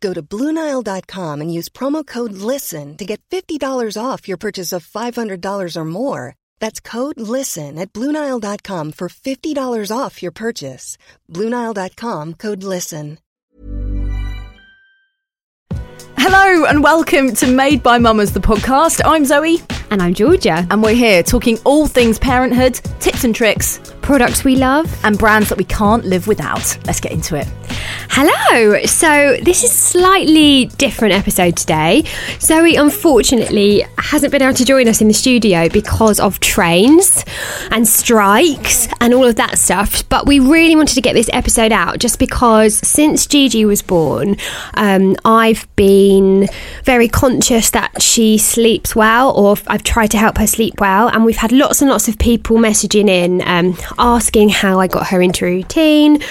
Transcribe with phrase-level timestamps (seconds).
[0.00, 3.60] Go to BlueNile.com and use promo code LISTEN to get $50
[4.02, 6.34] off your purchase of $500 or more.
[6.60, 10.98] That's code LISTEN at BlueNile.com for $50 off your purchase.
[11.32, 13.18] BlueNile.com code LISTEN.
[16.18, 19.00] Hello and welcome to Made by Mamas, the podcast.
[19.04, 19.62] I'm Zoe.
[19.90, 20.66] And I'm Georgia.
[20.70, 25.48] And we're here talking all things parenthood, tips and tricks, products we love, and brands
[25.48, 26.78] that we can't live without.
[26.86, 27.48] Let's get into it.
[28.08, 28.84] Hello.
[28.84, 32.04] So, this is slightly different episode today.
[32.38, 37.24] Zoe unfortunately hasn't been able to join us in the studio because of trains
[37.72, 40.08] and strikes and all of that stuff.
[40.08, 44.36] But we really wanted to get this episode out just because since Gigi was born,
[44.74, 46.48] um, I've been
[46.84, 51.08] very conscious that she sleeps well, or I've tried to help her sleep well.
[51.08, 55.08] And we've had lots and lots of people messaging in um, asking how I got
[55.08, 56.22] her into routine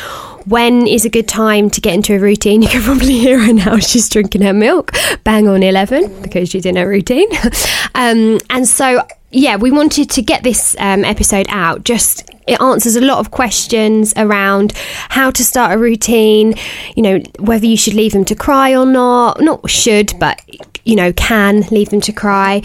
[0.46, 2.62] when is a good time to get into a routine?
[2.66, 3.78] You can probably hear her now.
[3.78, 4.92] She's drinking her milk,
[5.24, 7.30] bang on 11 because she's in her routine.
[7.98, 11.86] Um, and so, yeah, we wanted to get this um, episode out.
[11.86, 14.74] Just it answers a lot of questions around
[15.08, 16.56] how to start a routine,
[16.98, 19.40] you know, whether you should leave them to cry or not.
[19.40, 20.42] Not should, but,
[20.86, 22.62] you know, can leave them to cry,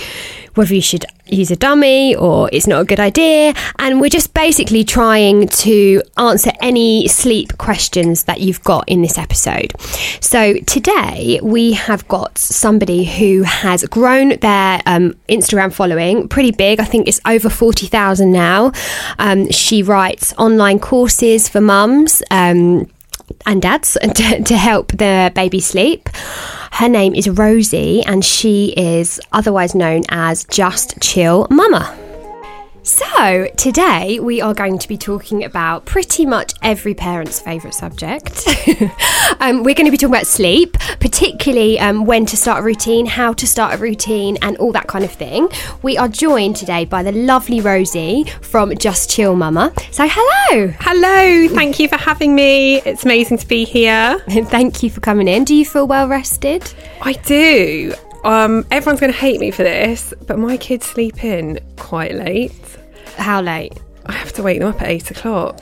[0.54, 3.54] whether you should use a dummy or it's not a good idea.
[3.78, 9.16] And we're just basically trying to answer any sleep questions that you've got in this
[9.16, 9.72] episode.
[10.20, 16.80] So today we have got somebody who has grown their um, Instagram following pretty big.
[16.80, 18.72] I think it's over 40,000 now.
[19.18, 22.22] Um, she writes online courses for mums.
[22.30, 22.90] Um,
[23.46, 26.08] and dads to, to help the baby sleep.
[26.72, 31.96] Her name is Rosie, and she is otherwise known as Just Chill Mama.
[32.90, 38.48] So, today we are going to be talking about pretty much every parent's favourite subject.
[39.40, 43.06] um, we're going to be talking about sleep, particularly um, when to start a routine,
[43.06, 45.48] how to start a routine, and all that kind of thing.
[45.82, 49.72] We are joined today by the lovely Rosie from Just Chill Mama.
[49.92, 50.74] So, hello.
[50.80, 52.82] Hello, thank you for having me.
[52.82, 54.18] It's amazing to be here.
[54.26, 55.44] Thank you for coming in.
[55.44, 56.74] Do you feel well rested?
[57.02, 57.94] I do.
[58.24, 62.79] Um, everyone's going to hate me for this, but my kids sleep in quite late.
[63.20, 63.74] How late?
[64.06, 65.60] I have to wake them up at eight o'clock.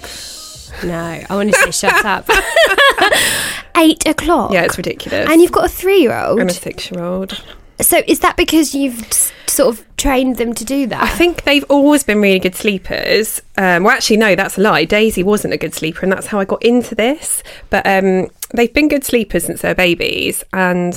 [0.84, 2.28] No, I want to say shut up.
[3.76, 4.52] Eight o'clock.
[4.52, 5.28] Yeah, it's ridiculous.
[5.30, 7.42] And you've got a three-year-old and a six-year-old.
[7.80, 11.00] So is that because you've s- sort of trained them to do that?
[11.02, 13.40] I think they've always been really good sleepers.
[13.56, 14.84] Um, well, actually, no, that's a lie.
[14.84, 17.42] Daisy wasn't a good sleeper, and that's how I got into this.
[17.70, 20.94] But um, they've been good sleepers since they're babies, and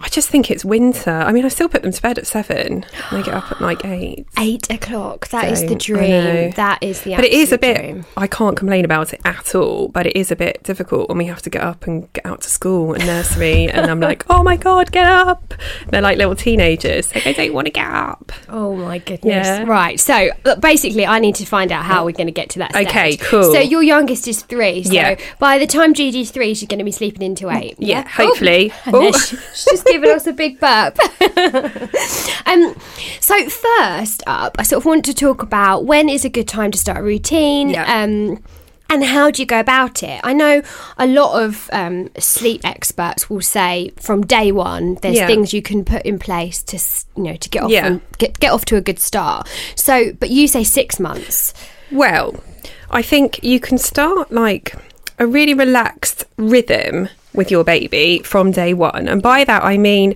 [0.00, 1.10] I just think it's winter.
[1.10, 2.84] I mean, I still put them to bed at seven.
[2.84, 4.26] And they get up at like eight.
[4.38, 5.26] Eight o'clock.
[5.28, 6.52] That is So, the dream.
[6.52, 7.16] That is the.
[7.16, 7.76] But it is a bit.
[7.78, 8.06] dream.
[8.16, 9.88] I can't complain about it at all.
[9.88, 12.42] But it is a bit difficult when we have to get up and get out
[12.42, 15.54] to school and nursery, and I'm like, oh my god, get up!
[15.88, 17.12] They're like little teenagers.
[17.14, 18.30] Like I don't want to get up.
[18.48, 19.46] Oh my goodness.
[19.46, 19.64] Yeah.
[19.64, 19.98] Right.
[19.98, 22.70] So look, basically, I need to find out how we're going to get to that.
[22.70, 22.86] Stage.
[22.88, 23.52] Okay, cool.
[23.52, 24.84] So your youngest is three.
[24.84, 25.16] So Yeah.
[25.40, 27.74] by the time Gigi's three, she's going to be sleeping into eight.
[27.78, 28.72] Yeah, hopefully.
[28.86, 29.10] Oh,
[29.94, 30.98] and then she- she's just giving us a big burp.
[32.46, 32.74] um.
[33.20, 36.70] So first up, I sort of want to talk about when is a good time
[36.72, 37.76] to start a routine.
[37.76, 38.42] Um.
[38.90, 40.18] And how do you go about it?
[40.24, 40.62] I know
[40.96, 45.26] a lot of um, sleep experts will say from day one, there's Yeah.
[45.26, 46.78] things you can put in place to,
[47.14, 47.98] you know, to get off Yeah.
[48.16, 49.46] get get off to a good start.
[49.74, 51.52] So, but you say six months.
[51.92, 52.42] Well,
[52.90, 54.74] I think you can start like
[55.18, 59.08] a really relaxed rhythm with your baby from day one.
[59.08, 60.14] And by that, I mean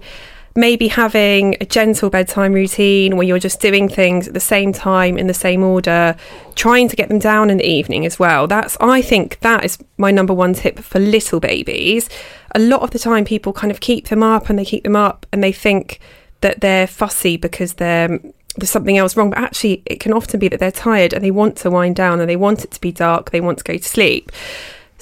[0.55, 5.17] maybe having a gentle bedtime routine where you're just doing things at the same time
[5.17, 6.15] in the same order,
[6.55, 8.47] trying to get them down in the evening as well.
[8.47, 12.11] That's, I think, that is my number one tip for little babies.
[12.55, 14.97] A lot of the time, people kind of keep them up and they keep them
[14.97, 16.01] up and they think
[16.43, 18.21] that they're fussy because they're
[18.57, 19.31] there's something else wrong.
[19.31, 22.21] But actually, it can often be that they're tired and they want to wind down
[22.21, 23.31] and they want it to be dark.
[23.31, 24.31] They want to go to sleep.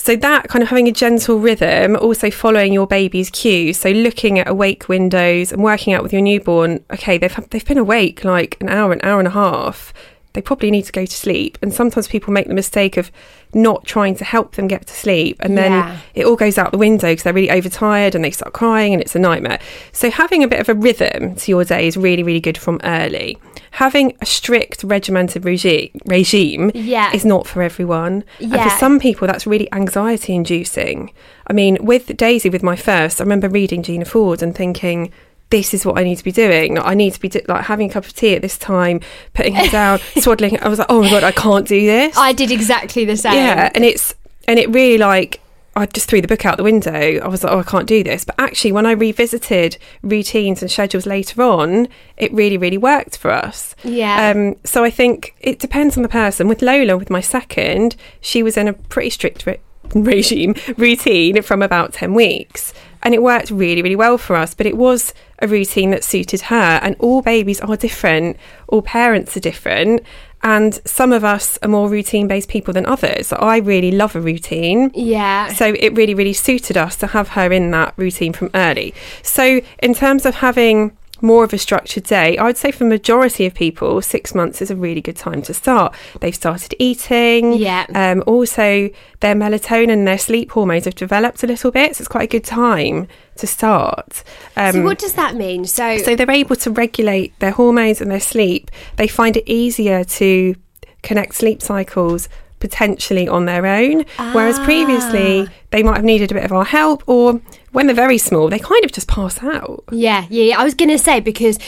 [0.00, 3.78] So that kind of having a gentle rhythm, also following your baby's cues.
[3.78, 6.82] So looking at awake windows and working out with your newborn.
[6.90, 9.92] Okay, they've they've been awake like an hour, an hour and a half.
[10.32, 11.58] They probably need to go to sleep.
[11.60, 13.10] And sometimes people make the mistake of
[13.52, 15.36] not trying to help them get to sleep.
[15.40, 15.96] And then Yeah.
[16.14, 19.02] it all goes out the window because they're really overtired and they start crying and
[19.02, 19.58] it's a nightmare.
[19.92, 22.80] So having a bit of a rhythm to your day is really, really good from
[22.84, 23.38] early.
[23.72, 27.12] Having a strict regimented regime, regime Yeah.
[27.12, 28.22] is not for everyone.
[28.40, 31.10] And for some people, that's really anxiety inducing.
[31.48, 35.10] I mean, with Daisy, with my first, I remember reading Gina Ford and thinking,
[35.50, 36.78] this is what I need to be doing.
[36.78, 39.00] I need to be do- like having a cup of tea at this time,
[39.34, 40.60] putting her down, swaddling.
[40.60, 42.16] I was like, oh my god, I can't do this.
[42.16, 43.34] I did exactly the same.
[43.34, 44.14] Yeah, and it's
[44.48, 45.40] and it really like
[45.76, 46.92] I just threw the book out the window.
[46.92, 48.24] I was like, oh, I can't do this.
[48.24, 53.30] But actually, when I revisited routines and schedules later on, it really, really worked for
[53.30, 53.76] us.
[53.84, 54.30] Yeah.
[54.30, 56.48] Um, so I think it depends on the person.
[56.48, 59.60] With Lola, with my second, she was in a pretty strict re-
[59.94, 62.74] regime routine from about 10 weeks.
[63.02, 64.54] And it worked really, really well for us.
[64.54, 66.78] But it was a routine that suited her.
[66.82, 68.36] And all babies are different,
[68.68, 70.02] all parents are different.
[70.42, 73.32] And some of us are more routine based people than others.
[73.32, 74.90] I really love a routine.
[74.94, 75.48] Yeah.
[75.52, 78.94] So it really, really suited us to have her in that routine from early.
[79.22, 82.90] So, in terms of having more of a structured day, I would say for the
[82.90, 85.94] majority of people, six months is a really good time to start.
[86.20, 87.54] They've started eating.
[87.54, 87.86] Yeah.
[87.94, 88.90] Um, also,
[89.20, 91.96] their melatonin and their sleep hormones have developed a little bit.
[91.96, 94.22] So, it's quite a good time to start.
[94.56, 95.64] Um, so what does that mean?
[95.64, 98.70] So, so they're able to regulate their hormones and their sleep.
[98.96, 100.54] They find it easier to
[101.02, 102.28] connect sleep cycles
[102.60, 104.04] potentially on their own.
[104.32, 107.40] Whereas previously they might have needed a bit of our help or
[107.72, 109.84] when they're very small, they kind of just pass out.
[109.92, 110.60] Yeah, yeah, yeah.
[110.60, 111.58] I was going to say because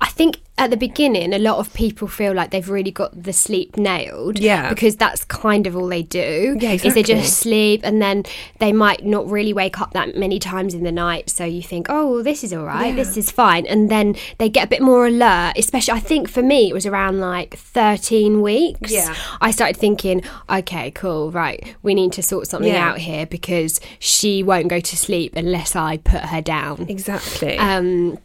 [0.00, 3.32] I think at the beginning, a lot of people feel like they've really got the
[3.32, 4.38] sleep nailed.
[4.38, 4.68] Yeah.
[4.68, 6.56] Because that's kind of all they do.
[6.60, 8.24] Yeah, Is they just sleep and then
[8.58, 11.30] they might not really wake up that many times in the night.
[11.30, 13.66] So you think, oh, well, this is all right, this is fine.
[13.66, 16.86] And then they get a bit more alert, especially, I think for me, it was
[16.86, 18.90] around like 13 weeks.
[18.90, 19.14] Yeah.
[19.40, 22.88] I started thinking, okay, cool, right, we need to sort something Yeah.
[22.88, 26.86] out here because she won't go to sleep unless I put her down.
[26.88, 27.56] Exactly.
[27.58, 28.18] Um,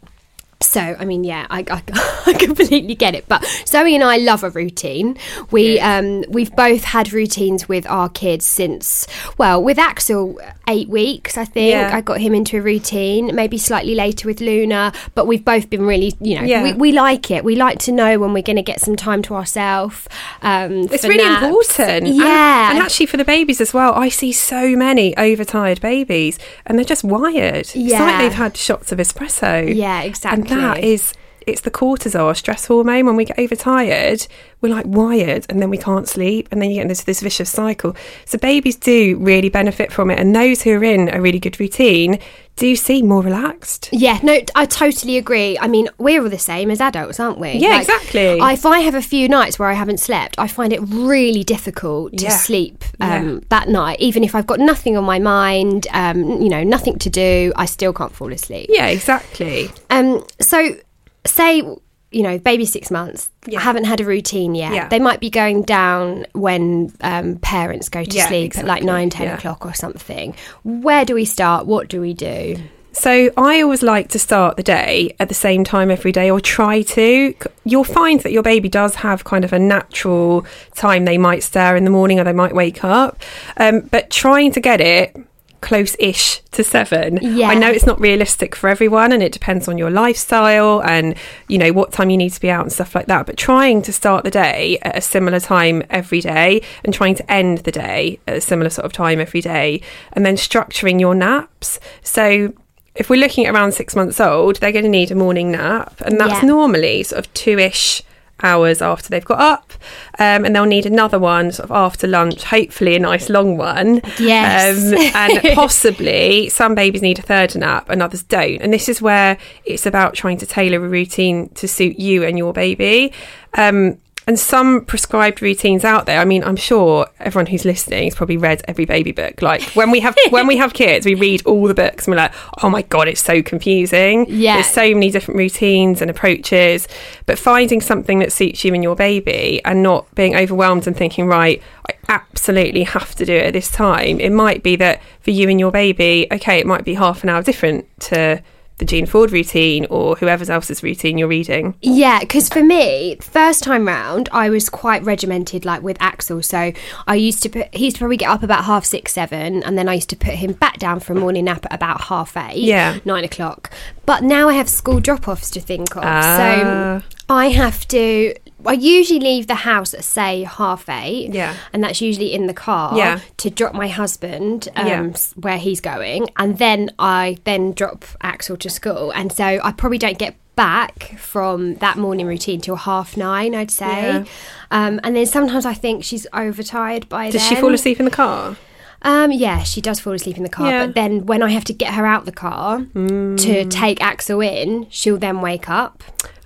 [0.63, 1.81] so, I mean, yeah, I, I,
[2.31, 3.27] I completely get it.
[3.27, 5.17] But Zoe and I love a routine.
[5.51, 9.07] We um, we've both had routines with our kids since
[9.37, 11.37] well, with Axel eight weeks.
[11.37, 11.91] I think Yeah.
[11.93, 13.35] I got him into a routine.
[13.35, 16.63] Maybe slightly later with Luna, but we've both been really, you know, Yeah.
[16.63, 17.43] we, we like it.
[17.43, 20.07] We like to know when we're going to get some time to ourselves.
[20.41, 21.43] Um, it's really naps.
[21.43, 22.07] important.
[22.15, 26.77] Yeah, And, actually, for the babies as well, I see so many overtired babies and
[26.77, 27.57] they're just wired.
[27.67, 27.99] It's Yeah.
[28.03, 29.73] like they've had shots of espresso.
[29.75, 30.43] Yeah, exactly.
[30.61, 31.13] That is,
[31.47, 33.05] it's the cortisol, our stress hormone.
[33.05, 34.27] When we get overtired,
[34.61, 36.47] we're like wired and then we can't sleep.
[36.51, 37.95] And then you get into this vicious cycle.
[38.25, 40.19] So babies do really benefit from it.
[40.19, 42.19] And those who are in a really good routine
[42.55, 43.89] do seem more relaxed.
[43.91, 45.57] Yeah, no, I totally agree.
[45.57, 47.53] I mean, we're all the same as adults, aren't we?
[47.53, 48.39] Yeah, exactly.
[48.39, 51.43] I, if I have a few nights where I haven't slept, I find it really
[51.43, 52.29] difficult to Yeah.
[52.29, 53.39] sleep um, Yeah.
[53.49, 53.99] that night.
[53.99, 57.65] Even if I've got nothing on my mind, um, you know, nothing to do, I
[57.65, 58.67] still can't fall asleep.
[58.71, 59.71] Yeah, exactly.
[59.89, 60.75] Um, so,
[61.25, 61.63] say
[62.11, 63.59] you know, baby six months, Yeah.
[63.59, 64.71] haven't had a routine yet.
[64.71, 64.87] Yeah.
[64.87, 68.85] They might be going down when um, parents go to Yeah, sleep at like exactly.
[68.85, 70.35] nine, ten o'clock or something.
[70.63, 71.65] Where do we start?
[71.65, 72.57] What do we do?
[72.91, 76.39] So I always like to start the day at the same time every day, or
[76.39, 77.33] try to.
[77.65, 81.75] You'll find that your baby does have kind of a natural time they might stare
[81.75, 83.17] in the morning, or they might wake up.
[83.57, 85.17] Um, but trying to get it
[85.63, 87.17] close-ish to seven.
[87.21, 87.47] Yeah.
[87.47, 91.15] I know it's not realistic for everyone, and it depends on your lifestyle and
[91.47, 93.25] you know what time you need to be out and stuff like that.
[93.25, 97.31] But trying to start the day at a similar time every day, and trying to
[97.31, 101.15] end the day at a similar sort of time every day, and then structuring your
[101.15, 101.79] naps.
[102.03, 102.53] So
[102.95, 105.99] if we're looking at around six months old, they're going to need a morning nap,
[106.05, 106.47] and that's Yeah.
[106.49, 108.03] normally sort of two ish
[108.43, 109.73] hours after they've got up,
[110.19, 114.01] um, and they'll need another one sort of after lunch, hopefully a nice long one.
[114.19, 114.93] Yes.
[114.93, 118.61] Um, and possibly some babies need a third nap and others don't.
[118.61, 122.37] And this is where it's about trying to tailor a routine to suit you and
[122.37, 123.13] your baby.
[123.55, 126.19] Um, and some prescribed routines out there.
[126.19, 129.41] I mean, I'm sure everyone who's listening has probably read every baby book.
[129.41, 132.21] Like when we have when we have kids, we read all the books and we're
[132.21, 134.25] like, oh my god, it's so confusing.
[134.29, 134.55] Yeah.
[134.55, 136.87] There's so many different routines and approaches.
[137.25, 141.27] But finding something that suits you and your baby and not being overwhelmed and thinking,
[141.27, 144.19] right, I absolutely have to do it at this time.
[144.19, 147.29] It might be that for you and your baby, okay, it might be half an
[147.29, 148.41] hour different to
[148.83, 151.75] the Gina Ford routine or whoever else's routine you're reading.
[151.81, 156.43] Yeah, because for me, first time round, I was quite regimented, like with Axel.
[156.43, 156.73] So
[157.07, 159.77] I used to put, he used to probably get up about half six, seven, and
[159.77, 162.35] then I used to put him back down for a morning nap at about half
[162.35, 162.99] eight, Yeah.
[163.05, 163.71] nine o'clock.
[164.05, 166.03] But now I have school drop offs to think of.
[166.05, 167.01] Ah.
[167.01, 171.33] So I have to, I usually leave the house at, say, half eight.
[171.33, 171.55] Yeah.
[171.73, 173.19] And that's usually in the car Yeah.
[173.37, 175.09] to drop my husband um, Yeah.
[175.35, 176.29] where he's going.
[176.37, 179.11] And then I then drop Axel to school.
[179.11, 183.71] And so I probably don't get back from that morning routine till half nine, I'd
[183.71, 183.85] say.
[184.03, 184.23] Yeah.
[184.71, 187.55] Um, and then sometimes I think she's overtired by Does then.
[187.55, 188.55] she fall asleep in the car?
[189.03, 190.67] Um, yeah, she does fall asleep in the car.
[190.67, 190.85] Yeah.
[190.85, 193.37] But then when I have to get her out the car Mm.
[193.41, 196.03] to take Axel in, she'll then wake up.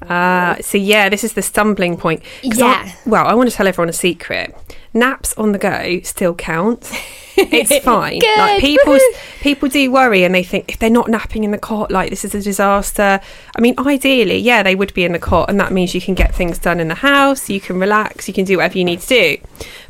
[0.08, 2.22] Uh, so yeah, this is the stumbling point.
[2.44, 2.92] 'Cause I- Yeah.
[3.06, 4.56] well, I want to tell everyone a secret.
[4.94, 6.90] Naps on the go still count.
[7.36, 8.20] It's fine.
[8.38, 8.98] Like people,
[9.42, 12.26] people do worry and they think if they're not napping in the cot, like this
[12.26, 13.20] is a disaster.
[13.56, 16.16] I mean, ideally, yeah, they would be in the cot, and that means you can
[16.16, 17.50] get things done in the house.
[17.50, 18.28] You can relax.
[18.28, 19.38] You can do whatever you need to do.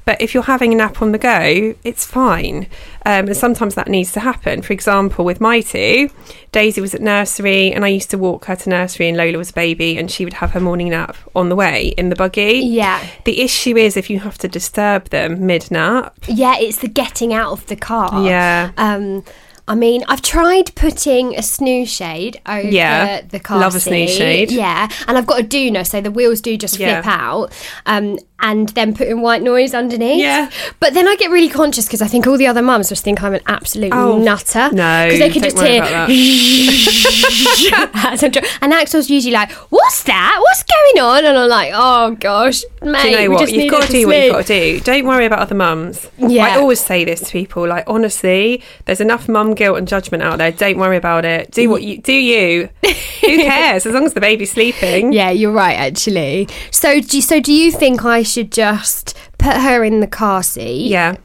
[0.07, 2.67] But if you're having a nap on the go, it's fine.
[3.05, 4.61] Um, and sometimes that needs to happen.
[4.61, 6.09] For example, with my two,
[6.53, 9.49] Daisy was at nursery and I used to walk her to nursery and Lola was
[9.49, 12.53] a baby and she would have her morning nap on the way in the buggy.
[12.63, 13.05] Yeah.
[13.25, 16.17] The issue is if you have to disturb them mid nap.
[16.25, 18.23] Yeah, it's the getting out of the car.
[18.25, 18.71] Yeah.
[18.77, 19.25] Um,
[19.69, 23.19] I mean, I've tried putting a snooze shade over Yeah.
[23.27, 24.49] the car Love a snooze shade.
[24.49, 27.01] Yeah, and I've got a doona, so the wheels do just Yeah.
[27.01, 27.51] flip out.
[27.85, 30.21] Um, and then putting white noise underneath.
[30.21, 30.49] Yeah.
[30.79, 33.23] But then I get really conscious because I think all the other mums just think
[33.23, 34.69] I'm an absolute Oh, nutter.
[34.73, 35.83] no, because they can just hear.
[38.61, 40.37] and Axel's usually like, "What's that?
[40.41, 43.39] What's going on?" And I'm like, "Oh gosh, mate, do you know we what?
[43.41, 44.79] just You've need got to do what you've got to do.
[44.81, 46.09] Don't worry about other mums.
[46.17, 46.45] Yeah.
[46.45, 47.67] I always say this to people.
[47.67, 50.51] Like honestly, there's enough mum guilt and judgment out there.
[50.51, 51.51] Don't worry about it.
[51.51, 52.13] Do what you do.
[52.13, 52.69] You.
[52.83, 52.91] Who
[53.43, 53.85] cares?
[53.85, 55.13] As long as the baby's sleeping.
[55.13, 55.77] Yeah, you're right.
[55.77, 60.07] Actually, so do you, so do you think I should just put her in the
[60.07, 61.15] car seat, Yeah.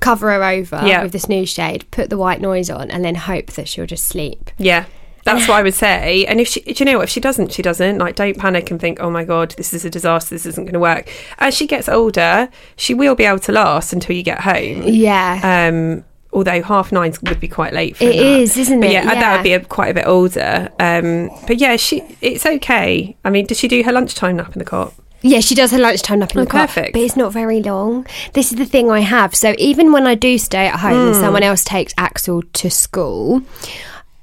[0.00, 1.02] cover her over Yeah.
[1.04, 4.04] with this snooze shade, put the white noise on, and then hope that she'll just
[4.08, 4.50] sleep?
[4.58, 4.84] Yeah.
[5.24, 6.26] That's what I would say.
[6.26, 7.04] And if she, do you know what?
[7.04, 7.98] If she doesn't, she doesn't.
[7.98, 10.34] Like, don't panic and think, oh my God, this is a disaster.
[10.34, 11.08] This isn't going to work.
[11.38, 14.82] As she gets older, she will be able to last until you get home.
[14.84, 18.26] Yeah, Um, although half nine would be quite late for It that.
[18.40, 18.92] is, isn't But it?
[18.94, 20.70] Yeah, that would be a, quite a bit older.
[20.80, 23.14] Um, but yeah, she it's okay.
[23.24, 24.92] I mean, does she do her lunchtime nap in the cot?
[25.22, 25.40] Yeah.
[25.40, 26.92] She does her lunchtime nap in Oh, the car, perfect.
[26.92, 28.06] but it's not very long.
[28.34, 29.34] This is the thing I have.
[29.34, 31.20] So even when I do stay at home and Hmm.
[31.20, 33.42] someone else takes Axel to school.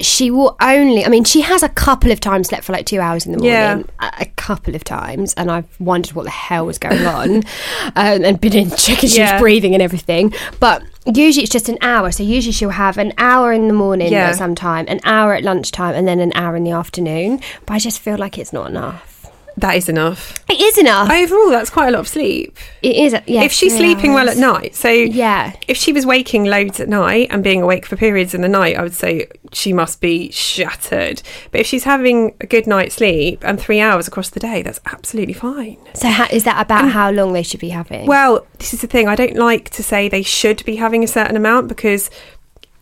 [0.02, 1.06] She will only.
[1.06, 3.38] I mean, she has a couple of times slept for like two hours in the
[3.38, 3.52] morning.
[3.52, 3.82] Yeah.
[4.00, 7.36] A, a couple of times, and I've wondered what the hell was going on,
[7.98, 9.34] um, and been in checking she Yeah.
[9.34, 10.34] was breathing and everything.
[10.62, 12.12] But usually it's just an hour.
[12.14, 14.30] So usually she'll have an hour in the morning Yeah.
[14.30, 17.42] at some time, an hour at lunchtime, and then an hour in the afternoon.
[17.66, 19.19] But I just feel like it's not enough.
[19.60, 20.34] That is enough.
[20.50, 21.10] It is enough.
[21.12, 22.58] Overall, that's quite a lot of sleep.
[22.82, 23.14] it is.
[23.14, 23.44] Uh, yeah.
[23.44, 25.54] if she's sleeping well at night, so Yeah.
[25.68, 28.78] if she was waking loads at night and being awake for periods in the night,
[28.78, 31.22] I would say she must be shattered.
[31.52, 34.80] But if she's having a good night's sleep and three hours across the day, that's
[34.86, 35.78] absolutely fine.
[35.94, 38.06] So ha- is that about how long they should be having?
[38.06, 39.08] Well, this is the thing.
[39.08, 42.10] I don't like to say they should be having a certain amount because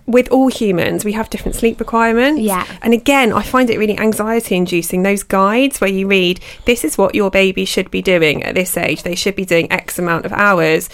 [0.07, 2.41] with all humans, we have different sleep requirements.
[2.41, 2.65] Yeah.
[2.81, 5.03] And again, I find it really anxiety inducing.
[5.03, 8.77] Those guides where you read, this is what your baby should be doing at this
[8.77, 10.89] age, they should be doing X amount of hours.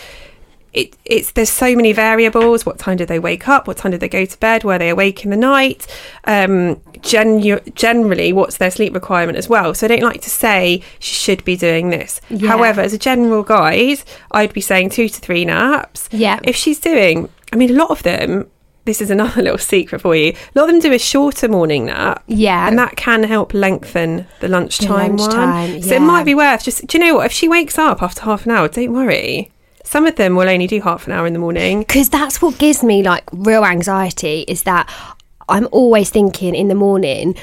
[0.74, 2.66] It, it's there's so many variables.
[2.66, 3.68] What time did they wake up?
[3.68, 4.64] What time did they go to bed?
[4.64, 5.86] Were they awake in the night?
[6.24, 9.76] Um, genu- generally, what's their sleep requirement as well?
[9.76, 12.20] So I don't like to say she should be doing this.
[12.32, 12.50] Yeah.
[12.50, 14.02] However, as a general guide,
[14.32, 16.10] I'd be saying two to three naps.
[16.12, 16.40] Yeah.
[16.44, 18.50] If she's doing, I mean, a lot of them.
[18.86, 20.30] This is another little secret for you.
[20.34, 22.24] A lot of them do a shorter morning nap.
[22.28, 22.68] Yeah.
[22.68, 25.82] And that can help lengthen the lunchtime, lunchtime, one.
[25.84, 27.26] So it might be worth just, do you know what?
[27.28, 29.52] If she wakes up after half an hour, don't worry.
[29.86, 31.80] Some of them will only do half an hour in the morning.
[31.82, 34.90] because that's what gives me like real anxiety is that
[35.50, 37.36] I'm always thinking in the morning.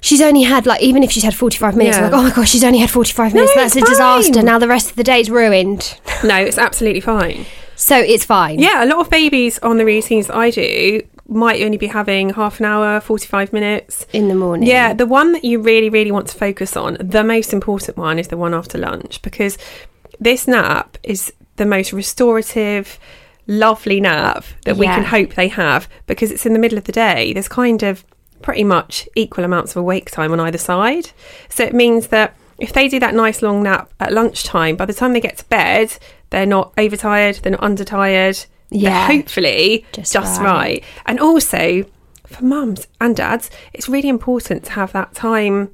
[0.00, 2.10] She's only had like even if she's had 45 minutes, I'm Yeah.
[2.10, 3.52] like, oh my gosh, she's only had 45 minutes.
[3.56, 4.42] No, That's a it's disaster.
[4.42, 5.98] Now the rest of the day is ruined.
[6.24, 7.46] No, it's absolutely fine.
[7.86, 8.58] So it's fine.
[8.58, 12.30] Yeah, a lot of babies on the routines that I do might only be having
[12.30, 14.06] half an hour, 45 minutes.
[14.12, 14.68] In the morning.
[14.68, 18.18] Yeah, the one that you really, really want to focus on, the most important one,
[18.18, 19.56] is the one after lunch because
[20.18, 22.98] this nap is the most restorative,
[23.46, 26.92] lovely nap that we can hope they have because it's in the middle of the
[26.92, 27.32] day.
[27.32, 28.04] There's kind of
[28.42, 31.10] pretty much equal amounts of awake time on either side.
[31.48, 34.92] So it means that if they do that nice long nap at lunchtime, by the
[34.92, 35.96] time they get to bed,
[36.30, 38.46] they're not overtired, they're not undertired.
[38.70, 39.06] Yeah.
[39.08, 40.46] They're hopefully Just just, right.
[40.52, 40.84] right.
[41.06, 41.84] And also,
[42.26, 45.70] for mums and dads, it's really important to have that time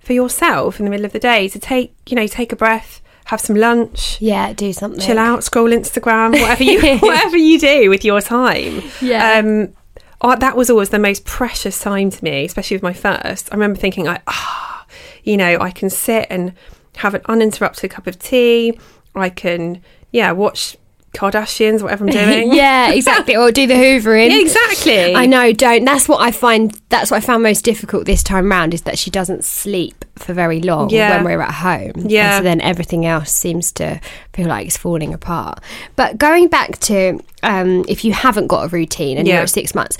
[0.00, 3.00] for yourself in the middle of the day to take, you know, take a breath,
[3.26, 5.00] have some lunch, Yeah, do something.
[5.00, 8.82] chill out, scroll Instagram, whatever you whatever you do with your time.
[9.00, 9.38] Yeah.
[9.38, 9.72] Um,
[10.20, 13.48] oh, that was always the most precious time to me, especially with my first.
[13.50, 14.84] I remember thinking, like, ah,
[15.22, 16.52] you know, I can sit and
[16.96, 18.78] have an uninterrupted cup of tea.
[19.14, 19.80] I can,
[20.14, 20.76] yeah, watch
[21.14, 22.52] Kardashians, whatever I'm doing.
[22.54, 23.36] yeah, exactly.
[23.36, 24.30] Or do the hoovering.
[24.30, 25.14] Yeah, exactly.
[25.14, 25.84] I know, don't.
[25.84, 26.72] That's what I find.
[26.88, 30.32] That's what I found most difficult this time round is that she doesn't sleep for
[30.32, 31.10] very long Yeah.
[31.16, 31.92] when we're at home.
[32.08, 32.36] Yeah.
[32.36, 34.00] And so then everything else seems to
[34.32, 35.60] feel like it's falling apart.
[35.96, 39.34] But going back to um, if you haven't got a routine and Yeah.
[39.34, 39.96] you're at six months.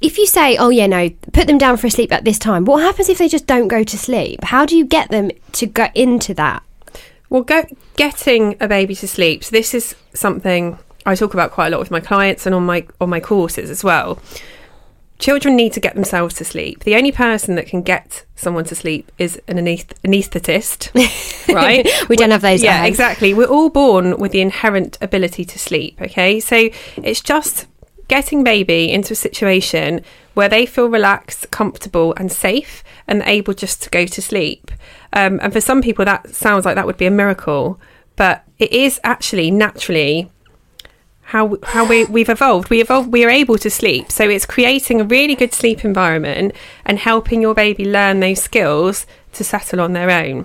[0.00, 2.64] If you say, "Oh yeah, no, put them down for a sleep at this time,"
[2.64, 4.42] what happens if they just don't go to sleep?
[4.44, 6.62] How do you get them to go into that?
[7.30, 7.64] Well, go,
[7.96, 9.44] getting a baby to sleep.
[9.44, 12.64] So this is something I talk about quite a lot with my clients and on
[12.64, 14.18] my on my courses as well.
[15.18, 16.82] Children need to get themselves to sleep.
[16.84, 20.92] The only person that can get someone to sleep is an anaesthetist,
[21.54, 21.88] right?
[22.08, 23.32] We don't have those Yeah, exactly.
[23.32, 26.00] We're all born with the inherent ability to sleep.
[26.02, 27.66] Okay, so it's just
[28.08, 30.02] getting baby into a situation
[30.34, 34.70] where they feel relaxed, comfortable, and safe, and able just to go to sleep.
[35.14, 37.80] Um, and for some people, that sounds like that would be a miracle,
[38.16, 40.30] but it is actually naturally
[41.28, 42.68] how how we we've evolved.
[42.68, 43.10] We evolved.
[43.10, 46.52] We are able to sleep, so it's creating a really good sleep environment
[46.84, 50.44] and helping your baby learn those skills to settle on their own.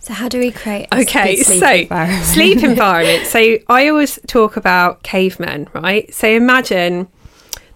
[0.00, 0.86] So how do we create?
[0.92, 2.24] A Okay, sleep so environment?
[2.26, 3.26] sleep environment.
[3.26, 6.12] So I always talk about cavemen, right?
[6.14, 7.08] So imagine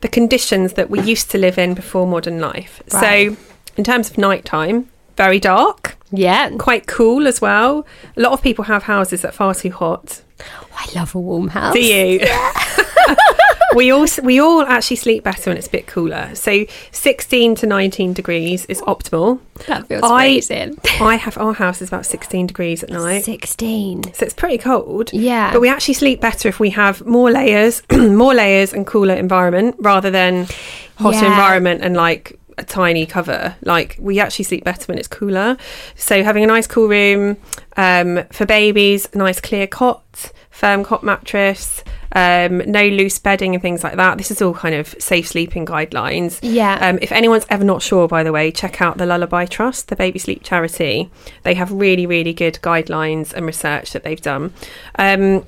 [0.03, 2.83] the conditions that we used to live in before modern life.
[2.93, 3.31] Right.
[3.31, 3.37] So
[3.77, 7.85] in terms of nighttime, very dark, yeah, quite cool as well.
[8.17, 10.23] A lot of people have houses that are far too hot.
[10.41, 11.75] Oh, I love a warm house.
[11.75, 12.21] Do you?
[13.75, 16.35] we all we all actually sleep better when it's a bit cooler.
[16.35, 19.41] So 16 to 19 degrees is optimal.
[19.67, 20.79] That feels I amazing.
[21.01, 23.25] I have our house is about 16 degrees at night.
[23.25, 24.05] Sixteen.
[24.15, 25.13] So it's pretty cold.
[25.13, 25.53] Yeah.
[25.53, 29.75] But we actually sleep better if we have more layers, more layers and cooler environment
[29.81, 30.47] rather than
[30.97, 31.31] hotter Yeah.
[31.33, 33.57] environment and like a tiny cover.
[33.62, 35.57] Like we actually sleep better when it's cooler.
[35.94, 37.37] So having a nice cool room,
[37.77, 43.62] um, for babies, a nice clear cot, firm cot mattress, um, no loose bedding and
[43.62, 44.18] things like that.
[44.18, 46.38] This is all kind of safe sleeping guidelines.
[46.42, 46.79] Yeah.
[46.81, 49.97] Um, if anyone's ever not sure, by the way, check out the Lullaby Trust, the
[49.97, 51.11] baby sleep charity.
[51.42, 54.53] They have really, really good guidelines and research that they've done.
[54.99, 55.47] Um,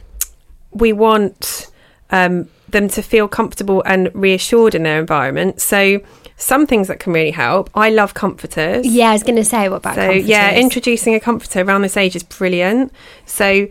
[0.72, 1.70] we want
[2.10, 5.60] um, them to feel comfortable and reassured in their environment.
[5.60, 6.00] So,
[6.40, 7.70] some things that can really help.
[7.74, 8.86] I love comforters.
[8.86, 11.96] Yeah, I was going to say what about So yeah, introducing a comforter around this
[11.96, 12.92] age is brilliant.
[13.26, 13.68] So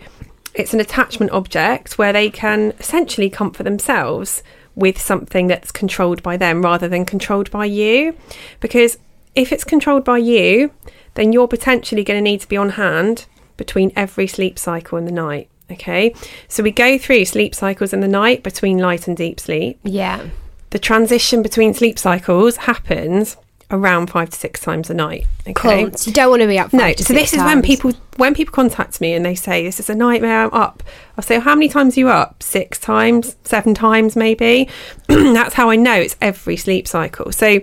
[0.53, 4.43] it's an attachment object where they can essentially comfort themselves
[4.75, 8.15] with something that's controlled by them rather than controlled by you.
[8.59, 8.97] Because
[9.35, 10.71] if it's controlled by you,
[11.15, 13.25] then you're potentially going to need to be on hand
[13.57, 15.49] between every sleep cycle in the night.
[15.71, 16.15] Okay,
[16.47, 20.25] so we go through sleep cycles in the night between light and deep sleep yeah,
[20.71, 23.37] the transition between sleep cycles happens
[23.71, 25.27] around five to six times a night.
[25.41, 25.53] Okay.
[25.53, 25.91] cool.
[25.93, 26.73] So you don't want to be up.
[26.73, 29.89] No, so this is when people when people contact me and they say this is
[29.89, 30.43] a nightmare.
[30.43, 30.83] I'm up.
[31.17, 32.41] I'll say how many times are you up?
[32.41, 34.69] Six times, seven times, maybe.
[35.07, 37.31] That's how I know it's every sleep cycle.
[37.31, 37.59] So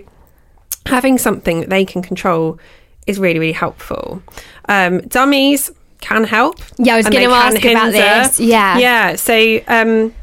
[0.85, 2.59] having something that they can control
[3.05, 4.21] is really really helpful.
[4.69, 6.59] Um, dummies can help.
[6.77, 8.39] Yeah, I was going to ask about this.
[8.39, 9.15] Yeah, Yeah.
[9.15, 10.13] So um,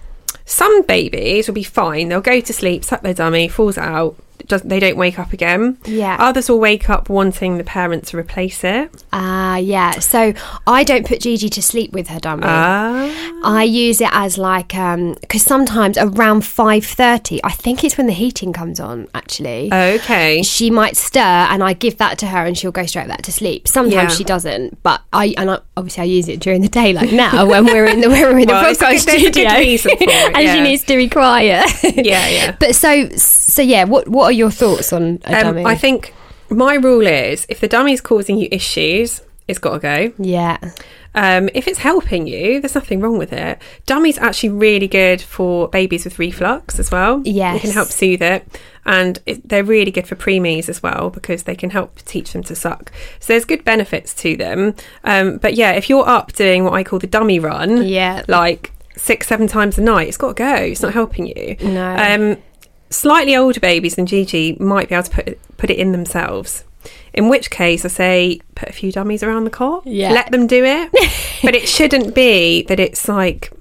[0.45, 2.09] some babies will be fine.
[2.09, 4.17] They'll go to sleep, suck their dummy, falls out.
[4.47, 5.79] Does- They don't wake up again.
[5.85, 6.17] Yeah.
[6.19, 8.91] Others will wake up wanting the parent to replace it.
[9.13, 9.99] Ah, yeah.
[10.01, 10.33] So
[10.67, 12.43] I don't put Gigi to sleep with her dummy.
[12.47, 13.11] Ah.
[13.45, 18.07] I use it as like um because sometimes around five thirty, I think it's when
[18.07, 19.09] the heating comes on.
[19.15, 20.43] Actually, Okay.
[20.43, 23.33] she might stir, and I give that to her, and she'll go straight back to
[23.33, 23.69] sleep.
[23.69, 24.17] Sometimes Yeah.
[24.17, 27.47] she doesn't, but I and I, obviously I use it during the day, like now
[27.47, 29.97] when we're in the we're in the Well, it's podcast good- there's a good studio,
[30.01, 31.67] it, and she needs to be quiet.
[31.83, 32.57] Yeah, yeah.
[32.61, 35.64] But so so yeah, what what are your thoughts on a Um, dummy?
[35.64, 36.12] I think
[36.51, 40.12] my rule is if the dummy's causing you issues, it's got to go.
[40.18, 40.57] yeah,
[41.16, 43.59] Um, if it's helping you, there's nothing wrong with it.
[43.87, 47.23] Dummy's actually really good for babies with reflux as well.
[47.55, 48.47] It can help soothe it.
[48.87, 52.42] And it, they're really good for preemies as well because they can help teach them
[52.44, 52.90] to suck.
[53.20, 54.75] So there's good benefits to them.
[55.05, 58.23] Um, but yeah, if you're up doing what I call the dummy run, Yeah.
[58.29, 60.55] like six, seven times a night, it's got to go.
[60.57, 61.57] It's not helping you.
[61.62, 61.97] No.
[61.97, 62.37] Um,
[62.95, 66.65] slightly older babies than Gigi might be able to put it, put it in themselves.
[67.13, 69.87] In which case, I say put a few dummies around the cot.
[69.87, 70.13] Yeah.
[70.13, 70.91] Let them do it,
[71.43, 73.53] but it shouldn't be that it's like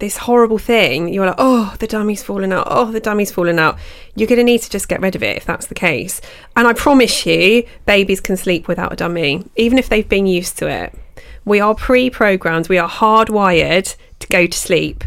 [0.00, 2.66] this horrible thing, you're like, oh, the dummy's fallen out.
[2.68, 3.78] Oh, the dummy's fallen out.
[4.16, 6.20] You're going to need to just get rid of it if that's the case.
[6.56, 10.58] And I promise you, babies can sleep without a dummy, even if they've been used
[10.58, 10.94] to it.
[11.44, 12.68] We are pre-programmed.
[12.68, 15.04] We are hardwired to go to sleep.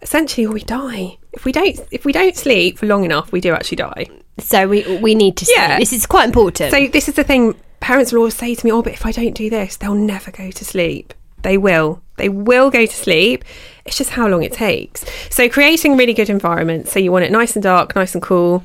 [0.00, 1.18] Essentially, or we die.
[1.38, 4.06] If we don't, if we don't sleep for long enough, we do actually die.
[4.40, 5.44] So we we need to.
[5.44, 5.56] Sleep.
[5.56, 5.78] Yeah.
[5.78, 6.72] This is quite important.
[6.72, 7.54] So this is the thing.
[7.78, 10.32] Parents will always say to me, "Oh, but if I don't do this, they'll never
[10.32, 12.02] go to sleep." They will.
[12.16, 13.44] They will go to sleep.
[13.84, 15.04] It's just how long it takes.
[15.30, 16.90] So creating really good environments.
[16.90, 18.64] So you want it nice and dark, nice and cool.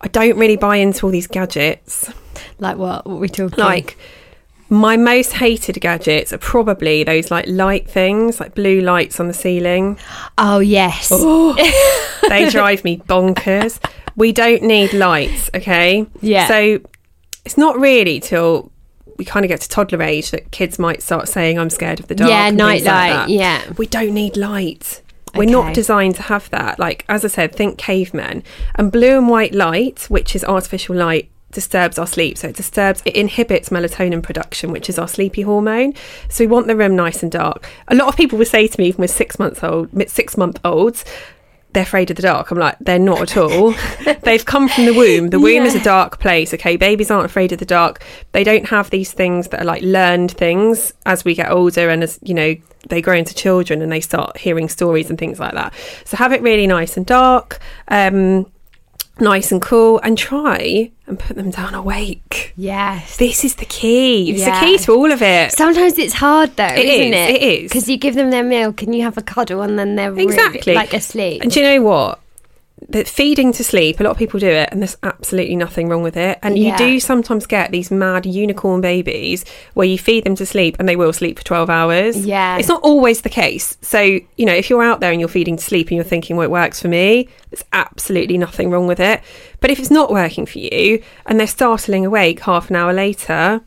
[0.00, 2.08] I don't really buy into all these gadgets.
[2.60, 3.04] like what?
[3.04, 3.58] What we talking?
[3.58, 3.98] Like
[4.72, 9.34] my most hated gadgets are probably those like light things, like blue lights on the
[9.34, 9.98] ceiling.
[10.38, 11.10] oh yes.
[11.12, 11.52] Oh,
[12.28, 13.78] they drive me bonkers.
[14.16, 16.06] We don't need lights, okay?
[16.22, 16.48] Yeah.
[16.48, 16.80] So
[17.44, 18.72] it's not really till
[19.18, 22.08] we kind of get to toddler age that kids might start saying, I'm scared of
[22.08, 22.30] the dark.
[22.30, 23.72] Yeah, night things like light, yeah.
[23.76, 25.02] We don't need light.
[25.34, 25.52] We're Okay.
[25.52, 26.78] not designed to have that.
[26.78, 28.42] Like, as I said, think cavemen.
[28.74, 32.38] And blue and white light, which is artificial light, disturbs our sleep.
[32.38, 35.94] So it disturbs, it inhibits melatonin production, which is our sleepy hormone.
[36.28, 37.68] So we want the room nice and dark.
[37.88, 40.58] A lot of people will say to me, even with six months old, six month
[40.64, 41.04] olds,
[41.72, 42.50] they're afraid of the dark.
[42.50, 43.72] I'm like, they're not at all.
[44.22, 45.30] They've come from the womb.
[45.30, 46.76] The womb is a dark place, okay?
[46.76, 48.04] Babies aren't afraid of the dark.
[48.32, 52.02] They don't have these things that are like learned things as we get older and
[52.02, 52.54] as, you know,
[52.88, 55.72] they grow into children and they start hearing stories and things like that.
[56.04, 58.51] So have it really nice and dark, um,
[59.22, 62.52] nice and cool, and try and put them down awake.
[62.56, 63.16] Yes.
[63.16, 64.30] This is the key.
[64.30, 64.60] It's Yeah.
[64.60, 65.52] the key to all of it.
[65.52, 67.34] Sometimes it's hard though, It isn't is, it?
[67.34, 67.62] it is.
[67.70, 70.60] because you give them their milk and you have a cuddle and then they're Exactly.
[70.72, 71.42] really, like asleep.
[71.42, 72.18] And do you know what?
[72.88, 76.02] That feeding to sleep, a lot of people do it, and there's absolutely nothing wrong
[76.02, 76.38] with it.
[76.42, 76.72] And Yeah.
[76.72, 80.88] you do sometimes get these mad unicorn babies where you feed them to sleep and
[80.88, 82.26] they will sleep for 12 hours.
[82.26, 82.58] Yeah.
[82.58, 83.76] It's not always the case.
[83.82, 86.36] So, you know, if you're out there and you're feeding to sleep and you're thinking,
[86.36, 89.20] well, it works for me, there's absolutely nothing wrong with it.
[89.60, 93.60] But if it's not working for you and they're startling awake half an hour later,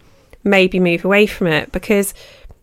[0.43, 2.13] maybe move away from it because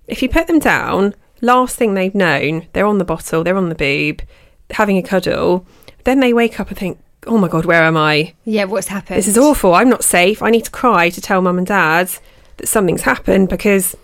[0.06, 3.68] if you put them down, last thing they've known, they're on the bottle, they're on
[3.68, 4.22] the boob,
[4.70, 5.66] having a cuddle,
[6.04, 8.34] then they wake up and think, oh my God, where am I?
[8.44, 9.18] yeah, what's happened?
[9.18, 9.74] This is awful.
[9.74, 10.42] I'm not safe.
[10.42, 12.10] I need to cry to tell mum and dad
[12.56, 13.94] that something's happened because,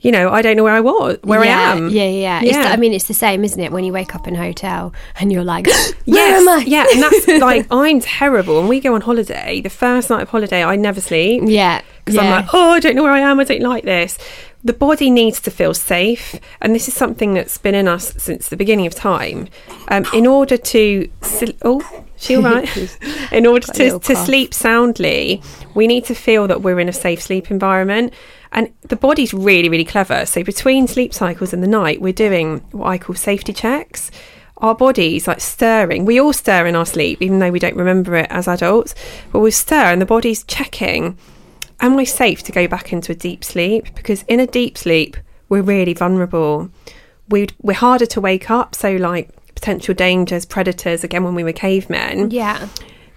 [0.00, 1.88] you know, I don't know where I was, where yeah, I am.
[1.88, 2.40] Yeah, yeah.
[2.42, 2.68] It's, Yeah.
[2.70, 3.72] I mean, it's the same, isn't it?
[3.72, 6.64] When you wake up in a hotel and you're like, where Yes, am I?
[6.66, 8.60] yeah, and that's like I'm terrible.
[8.60, 9.60] And we go on holiday.
[9.60, 11.42] The first night of holiday, I never sleep.
[11.46, 11.80] Yeah.
[12.04, 13.40] because I'm like, oh, I don't know where I am.
[13.40, 14.18] I don't like this.
[14.64, 18.48] The body needs to feel safe, and this is something that's been in us since
[18.48, 19.48] the beginning of time.
[19.88, 21.10] Um, in order to,
[21.62, 22.98] oh, she all right?
[23.32, 25.42] in order to, to sleep soundly,
[25.74, 28.14] we need to feel that we're in a safe sleep environment.
[28.52, 30.24] And the body's really, really clever.
[30.24, 34.10] So between sleep cycles in the night, we're doing what I call safety checks.
[34.58, 36.06] Our bodies like stirring.
[36.06, 38.94] We all stir in our sleep, even though we don't remember it as adults.
[39.30, 41.18] But we stir, and the body's checking
[41.86, 43.94] am I safe to go back into a deep sleep?
[43.94, 45.16] Because in a deep sleep,
[45.48, 46.70] we're really vulnerable.
[47.28, 48.74] We'd, we're harder to wake up.
[48.74, 52.68] So, like potential dangers, predators, again, when we were cavemen, Yeah.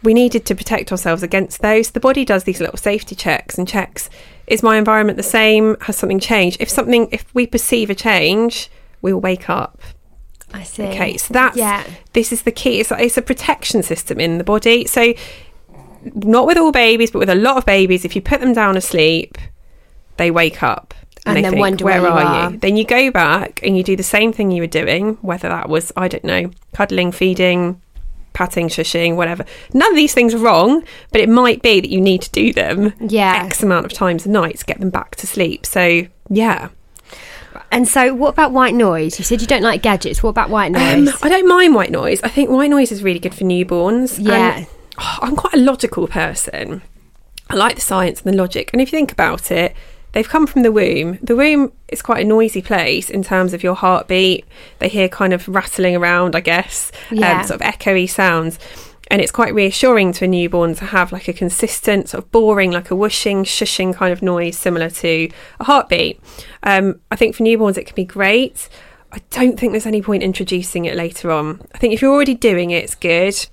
[0.04, 1.92] we needed to protect ourselves against those.
[1.92, 4.10] The body does these little safety checks and checks
[4.48, 5.76] is my environment the same?
[5.82, 6.58] Has something changed?
[6.62, 8.70] If something, if we perceive a change,
[9.02, 9.82] we will wake up.
[10.54, 10.84] I see.
[10.84, 11.84] Okay, so that's Yeah.
[12.14, 12.80] this is the key.
[12.80, 14.86] It's, it's a protection system in the body.
[14.86, 15.14] So,
[16.16, 18.78] not with all babies, but with a lot of babies, if you put them down
[18.78, 19.38] asleep,
[20.18, 20.94] they wake up
[21.26, 22.58] And they then think, wonder where where you are are." you?
[22.58, 25.70] Then you go back and you do the same thing you were doing, whether that
[25.70, 27.82] was I don't know, cuddling, feeding,
[28.34, 29.46] patting, shushing, whatever.
[29.74, 32.54] None of these things are wrong, but it might be that you need to do
[32.54, 33.44] them Yeah.
[33.46, 35.66] X amount of times a night to get them back to sleep.
[35.66, 36.70] So yeah.
[37.72, 39.18] And so, what about white noise?
[39.18, 40.22] You said you don't like gadgets.
[40.24, 41.16] What about white Um, noise?
[41.24, 42.22] I don't mind white noise.
[42.24, 44.18] I think white noise is really good for newborns.
[44.22, 44.64] Yeah.
[44.98, 46.82] I'm quite a logical person.
[47.50, 48.70] I like the science and the logic.
[48.74, 49.76] And if you think about it,
[50.12, 51.18] they've come from the womb.
[51.22, 54.46] The womb is quite a noisy place in terms of your heartbeat.
[54.80, 57.42] They hear kind of rattling around, I guess, Yeah.
[57.42, 58.60] um, sort of echoey sounds.
[59.10, 62.72] And it's quite reassuring to a newborn to have like a consistent, sort of boring,
[62.72, 65.30] like a whooshing, shushing kind of noise similar to
[65.62, 66.20] a heartbeat.
[66.64, 68.68] Um, I think for newborns it can be great.
[69.14, 71.66] I don't think there's any point introducing it later on.
[71.74, 73.48] I think if you're already doing it, it's good.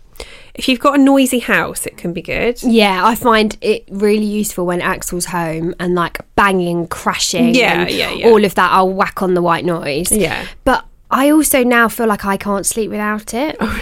[0.55, 2.63] If you've got a noisy house, it can be good.
[2.63, 7.91] Yeah, I find it really useful when Axel's home and like banging, crashing, Yeah, and
[7.91, 8.29] yeah, yeah.
[8.29, 8.71] all of that.
[8.71, 10.13] I'll whack on the white noise.
[10.13, 10.47] Yeah.
[10.65, 13.57] but I also now feel like I can't sleep without it.
[13.61, 13.81] Oh,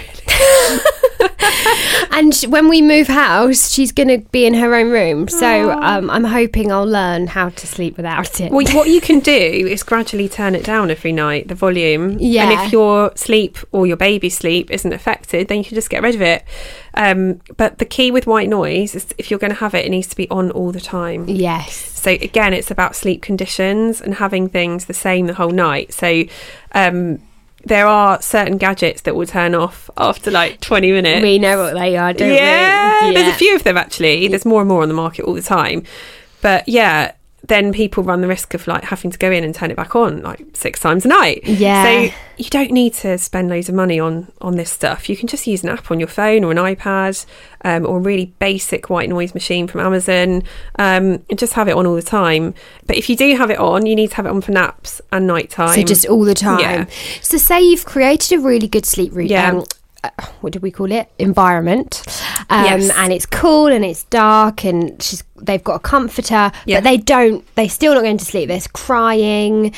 [2.11, 5.27] and when we move house, she's going to be in her own room.
[5.27, 8.51] So um, I'm hoping I'll learn how to sleep without it.
[8.51, 12.17] Well, what you can do is gradually turn it down every night, the volume.
[12.19, 12.49] Yeah.
[12.49, 16.03] And if your sleep or your baby's sleep isn't affected, then you can just get
[16.03, 16.43] rid of it.
[16.95, 19.89] Um, but the key with white noise is if you're going to have it, it
[19.89, 21.27] needs to be on all the time.
[21.27, 21.91] yes.
[22.03, 25.93] So again, it's about sleep conditions and having things the same the whole night.
[25.93, 26.25] So
[26.73, 27.19] um,
[27.63, 31.21] there are certain gadgets that will turn off after like 20 minutes.
[31.23, 33.13] We know what they are, don't yeah, we?
[33.13, 34.27] there's a few of them actually.
[34.27, 35.83] There's more and more on the market all the time.
[36.41, 37.13] But yeah,
[37.45, 39.95] then people run the risk of like having to go in and turn it back
[39.95, 41.41] on like six times a night.
[41.43, 41.83] Yeah.
[41.83, 45.09] So you don't need to spend loads of money on on this stuff.
[45.09, 47.25] You can just use an app on your phone or an iPad
[47.65, 50.43] um, or a really basic white noise machine from Amazon
[50.79, 52.53] um, and just have it on all the time.
[52.87, 55.01] But if you do have it on, you need to have it on for naps
[55.11, 55.75] and nighttime.
[55.75, 56.59] So just all the time.
[56.59, 56.85] Yeah.
[57.21, 59.31] So say you've created a really good sleep routine.
[59.31, 59.51] Yeah.
[59.51, 59.65] Um,
[60.41, 61.09] what do we call it?
[61.19, 62.03] Environment.
[62.49, 62.89] Um, Yes.
[62.95, 66.77] And it's cool and it's dark and she's they've got a comforter, Yeah.
[66.77, 67.43] but they don't.
[67.55, 68.47] They're still not going to sleep.
[68.49, 69.73] There's crying.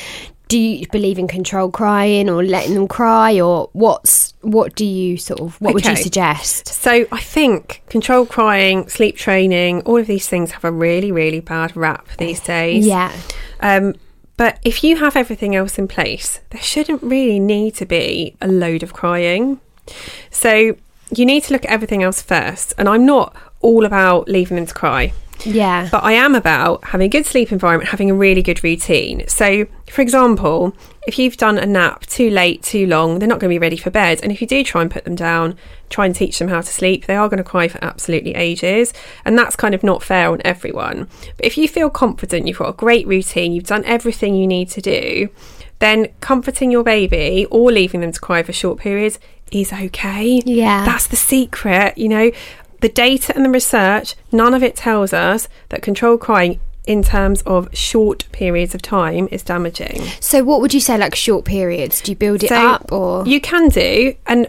[0.48, 5.16] Do you believe in control crying or letting them cry or what's what do you
[5.16, 6.68] sort of what would you suggest?
[6.68, 11.40] So I think control crying, sleep training, all of these things have a really, really
[11.40, 12.86] bad rap these days.
[12.86, 13.12] Yeah.
[13.58, 13.94] Um,
[14.36, 18.46] but if you have everything else in place, there shouldn't really need to be a
[18.46, 19.60] load of crying.
[20.30, 20.76] So
[21.14, 22.72] you need to look at everything else first.
[22.78, 25.12] And I'm not all about leaving them to cry.
[25.44, 25.88] Yeah.
[25.90, 29.26] But I am about having a good sleep environment, having a really good routine.
[29.28, 30.74] So, for example,
[31.06, 33.76] if you've done a nap too late, too long, they're not going to be ready
[33.76, 34.20] for bed.
[34.22, 35.56] And if you do try and put them down,
[35.90, 38.92] try and teach them how to sleep, they are going to cry for absolutely ages.
[39.24, 41.08] And that's kind of not fair on everyone.
[41.36, 44.70] But if you feel confident, you've got a great routine, you've done everything you need
[44.70, 45.28] to do,
[45.78, 49.18] then comforting your baby or leaving them to cry for short periods
[49.52, 50.42] is okay.
[50.44, 50.84] Yeah.
[50.84, 52.30] That's the secret, you know.
[52.80, 57.42] The data and the research, none of it tells us that controlled crying in terms
[57.42, 60.02] of short periods of time is damaging.
[60.20, 62.00] so what would you say like short periods?
[62.00, 64.48] Do you build it So up or you can do and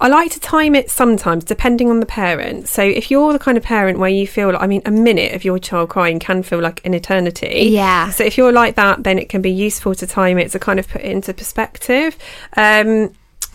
[0.00, 2.66] I like to time it sometimes depending on the parent.
[2.68, 5.34] So if you're the kind of parent where you feel like I mean a minute
[5.34, 7.68] of your child crying can feel like an eternity.
[7.70, 8.10] Yeah.
[8.10, 10.78] So if you're like that then it can be useful to time it to kind
[10.78, 12.16] of put it into perspective.
[12.56, 13.12] Um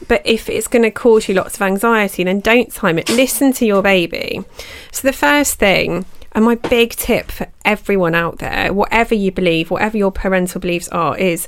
[0.07, 3.09] but if it's going to cause you lots of anxiety, then don't time it.
[3.09, 4.43] Listen to your baby.
[4.91, 9.71] So, the first thing, and my big tip for everyone out there, whatever you believe,
[9.71, 11.47] whatever your parental beliefs are, is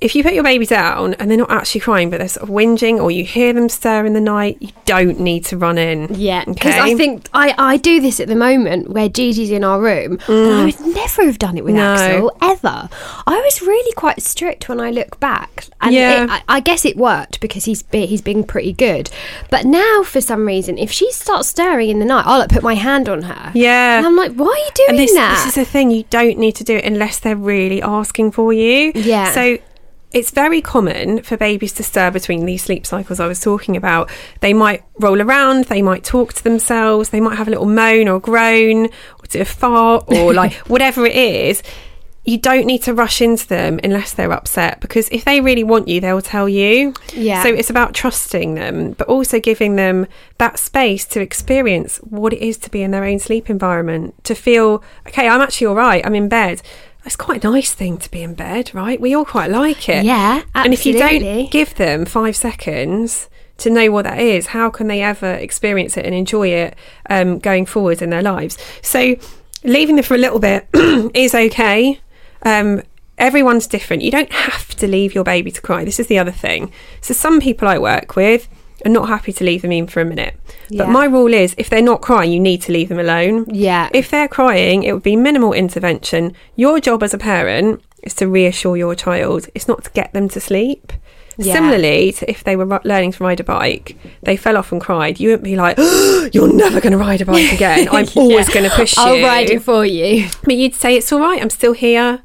[0.00, 2.54] if you put your baby down and they're not actually crying, but they're sort of
[2.54, 6.06] whinging, or you hear them stir in the night, you don't need to run in.
[6.14, 6.92] Yeah, because Okay?
[6.92, 10.54] I think I, I do this at the moment where Gigi's in our room, and
[10.54, 11.78] I would never have done it with Mm.
[11.78, 11.94] No.
[11.94, 12.88] Axel ever.
[13.26, 16.24] I was really quite strict when I look back, and Yeah.
[16.24, 19.10] it, I, I guess it worked because he's be, he's been pretty good.
[19.50, 22.62] But now, for some reason, if she starts stirring in the night, I'll like, put
[22.62, 23.50] my hand on her.
[23.54, 23.98] Yeah.
[23.98, 25.34] and I'm like, why are you doing and this, that?
[25.44, 28.52] this is the thing you don't need to do it unless they're really asking for
[28.52, 29.32] you Yeah.
[29.32, 29.58] so
[30.12, 34.10] it's very common for babies to stir between these sleep cycles I was talking about.
[34.40, 38.08] They might roll around, they might talk to themselves, they might have a little moan
[38.08, 41.62] or groan or do a fart or like whatever it is.
[42.24, 45.88] You don't need to rush into them unless they're upset because if they really want
[45.88, 46.92] you, they'll tell you.
[47.14, 47.42] Yeah.
[47.42, 52.42] So it's about trusting them, but also giving them that space to experience what it
[52.42, 56.04] is to be in their own sleep environment, to feel, okay, I'm actually all right,
[56.04, 56.60] I'm in bed.
[57.04, 59.00] It's quite a nice thing to be in bed, right?
[59.00, 60.04] We all quite like it.
[60.04, 64.68] Yeah, And if you don't give them five seconds to know what that is, how
[64.70, 66.76] can they ever experience it and enjoy it
[67.08, 68.58] um, going forward in their lives?
[68.82, 69.16] So
[69.64, 70.68] leaving them for a little bit
[71.14, 72.00] is okay.
[72.42, 72.82] Um,
[73.16, 74.02] everyone's different.
[74.02, 75.84] You don't have to leave your baby to cry.
[75.84, 76.72] This is the other thing.
[77.00, 78.48] So some people I work with
[78.84, 80.38] are not happy to leave them in for a minute.
[80.68, 80.84] Yeah.
[80.84, 83.46] But my rule is if they're not crying, you need to leave them alone.
[83.48, 83.88] Yeah.
[83.92, 86.34] If they're crying, it would be minimal intervention.
[86.56, 89.48] Your job as a parent is to reassure your child.
[89.54, 90.92] It's not to get them to sleep.
[91.40, 91.54] Yeah.
[91.54, 95.20] Similarly to if they were learning to ride a bike, they fell off and cried.
[95.20, 95.76] You wouldn't be like,
[96.32, 97.88] "You're never going to ride a bike again.
[97.92, 100.28] I'm always going to push you." I'll ride it for you.
[100.42, 101.40] But you'd say it's all right.
[101.40, 102.22] I'm still here.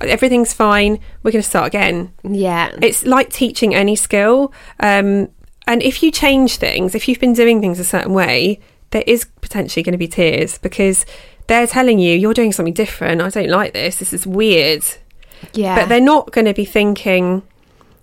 [0.00, 1.00] Everything's fine.
[1.22, 2.12] We're going to start again.
[2.22, 2.72] Yeah.
[2.80, 4.52] It's like teaching any skill.
[4.78, 5.28] Um,
[5.66, 9.24] and if you change things, if you've been doing things a certain way, there is
[9.40, 11.06] potentially going to be tears because
[11.46, 13.20] they're telling you you're doing something different.
[13.20, 13.96] I don't like this.
[13.96, 14.84] This is weird.
[15.52, 15.76] yeah.
[15.76, 17.42] But they're not going to be thinking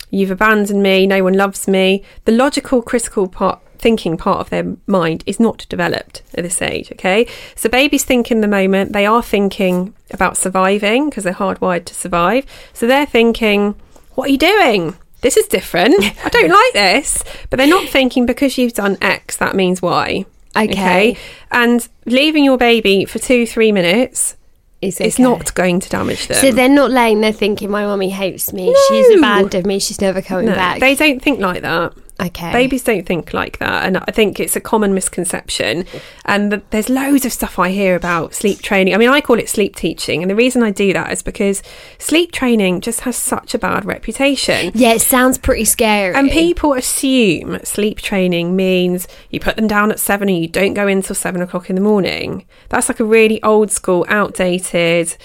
[0.10, 1.06] you've abandoned me.
[1.06, 2.04] No one loves me.
[2.26, 3.60] The logical, critical part.
[3.78, 7.26] Thinking part of their mind is not developed at this age, okay?
[7.56, 11.94] So, babies think in the moment, they are thinking about surviving because they're hardwired to
[11.94, 12.46] survive.
[12.74, 13.76] So, they're thinking,
[14.16, 14.98] What are you doing?
[15.22, 15.96] This is different.
[16.26, 17.24] I don't like this.
[17.50, 20.26] But they're not thinking because you've done X, that means Y.
[20.56, 21.18] Okay.
[21.52, 24.36] And leaving your baby for two, three minutes
[24.82, 25.24] It's, is okay.
[25.24, 26.38] not going to damage them.
[26.38, 28.76] So they're not laying there thinking, my mummy hates me.
[28.88, 29.80] She's abandoned me.
[29.80, 30.80] She's never coming no, back.
[30.80, 31.94] they don't think like that.
[32.22, 32.52] Okay.
[32.52, 35.86] Babies don't think like that, and I think it's a common misconception.
[36.26, 38.94] And th there's loads of stuff I hear about sleep training.
[38.94, 41.64] I mean, I call it sleep teaching, and the reason I do that is because
[41.98, 44.72] sleep training just has such a bad reputation.
[44.74, 46.16] Yeah, it sounds pretty scary.
[46.16, 50.74] And people assume sleep training means you put them down at seven and you don't
[50.74, 52.46] go in till seven o'clock in the morning.
[52.70, 55.16] That's like a really old school, outdated,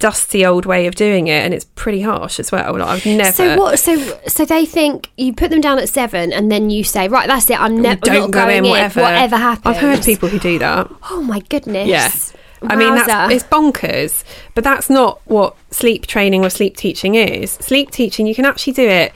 [0.00, 2.76] dusty old way of doing it, and it's pretty harsh as well.
[2.76, 3.32] Like I've never.
[3.32, 3.78] So what?
[3.78, 7.28] So so they think you put them down at seven, and then you say, right,
[7.28, 7.60] that's it.
[7.60, 9.02] I'm never don't not go going in, whatever.
[9.02, 9.76] Whatever happens.
[9.76, 10.90] I've heard people who do that.
[11.10, 11.86] Oh my goodness.
[11.86, 12.10] Yeah.
[12.62, 14.22] I mean, that's it's bonkers,
[14.54, 17.52] but that's not what sleep training or sleep teaching is.
[17.52, 19.12] Sleep teaching, you can actually do it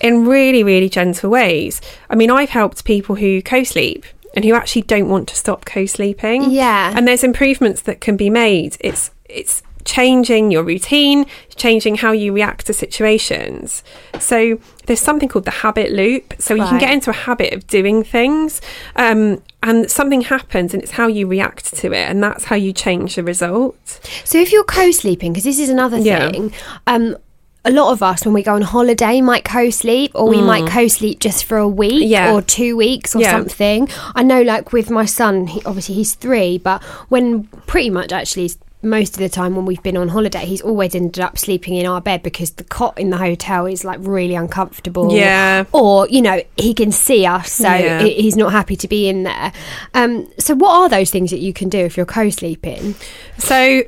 [0.00, 1.80] in really, really gentle ways.
[2.10, 5.64] I mean, I've helped people who co sleep and who actually don't want to stop
[5.64, 6.50] co sleeping.
[6.50, 6.92] Yeah.
[6.94, 8.76] And there's improvements that can be made.
[8.80, 11.24] It's, it's, changing your routine
[11.56, 13.82] changing how you react to situations
[14.20, 17.66] so there's something called the habit loop so you can get into a habit of
[17.66, 18.60] doing things
[18.96, 22.72] um, and something happens and it's how you react to it and that's how you
[22.72, 23.76] change the result
[24.24, 26.30] So if you're co-sleeping, because this is another Yeah.
[26.30, 26.52] thing,
[26.86, 27.16] um,
[27.64, 31.18] a lot of us when we go on holiday might co-sleep, or we might co-sleep
[31.18, 32.08] just for a week Mm.
[32.16, 32.32] Yeah.
[32.34, 33.32] or two weeks or Yeah.
[33.32, 33.88] something.
[34.14, 38.50] I know, like with my son, he, obviously he's three, but when pretty much actually.
[38.80, 41.84] Most of the time when we've been on holiday, he's always ended up sleeping in
[41.86, 45.12] our bed because the cot in the hotel is like really uncomfortable.
[45.12, 45.64] Yeah.
[45.72, 48.02] Or, you know, he can see us, so Yeah.
[48.02, 49.52] he's not happy to be in there.
[49.94, 52.94] Um, so, what are those things that you can do if you're co sleeping?
[53.36, 53.82] so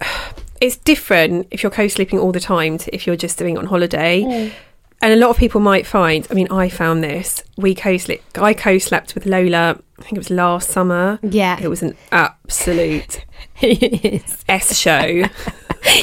[0.60, 3.64] it's different if you're co-sleeping all the time to if you're just doing it on
[3.66, 4.52] holiday
[5.02, 8.52] and a lot of people might find i mean i found this we co-slept i
[8.54, 11.58] co-slept with lola i think it was last summer Yeah.
[11.60, 13.24] it was an absolute
[13.62, 15.04] s show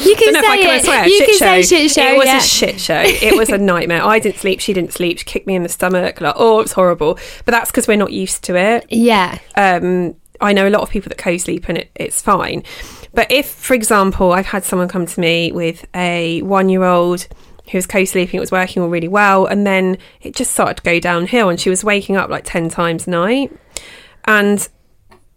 [0.02, 0.84] You can if I say can it.
[0.86, 1.08] swear.
[1.08, 1.62] you can show.
[1.62, 2.08] say shit show.
[2.08, 2.38] It was yeah.
[2.40, 3.00] a shit show.
[3.06, 4.02] It was a nightmare.
[4.04, 4.60] I didn't sleep.
[4.60, 5.20] She didn't sleep.
[5.20, 6.20] She kicked me in the stomach.
[6.20, 7.14] Like, oh, it's horrible.
[7.46, 8.88] But that's because we're not used to it.
[8.90, 9.38] yeah.
[9.56, 12.64] Um, I know a lot of people that co-sleep and it, it's fine.
[13.14, 17.28] But if, for example, I've had someone come to me with a one-year-old
[17.72, 20.84] who was co-sleeping, it was working all really well, and then it just started to
[20.84, 23.52] go downhill, and she was waking up like ten times a night,
[24.26, 24.68] and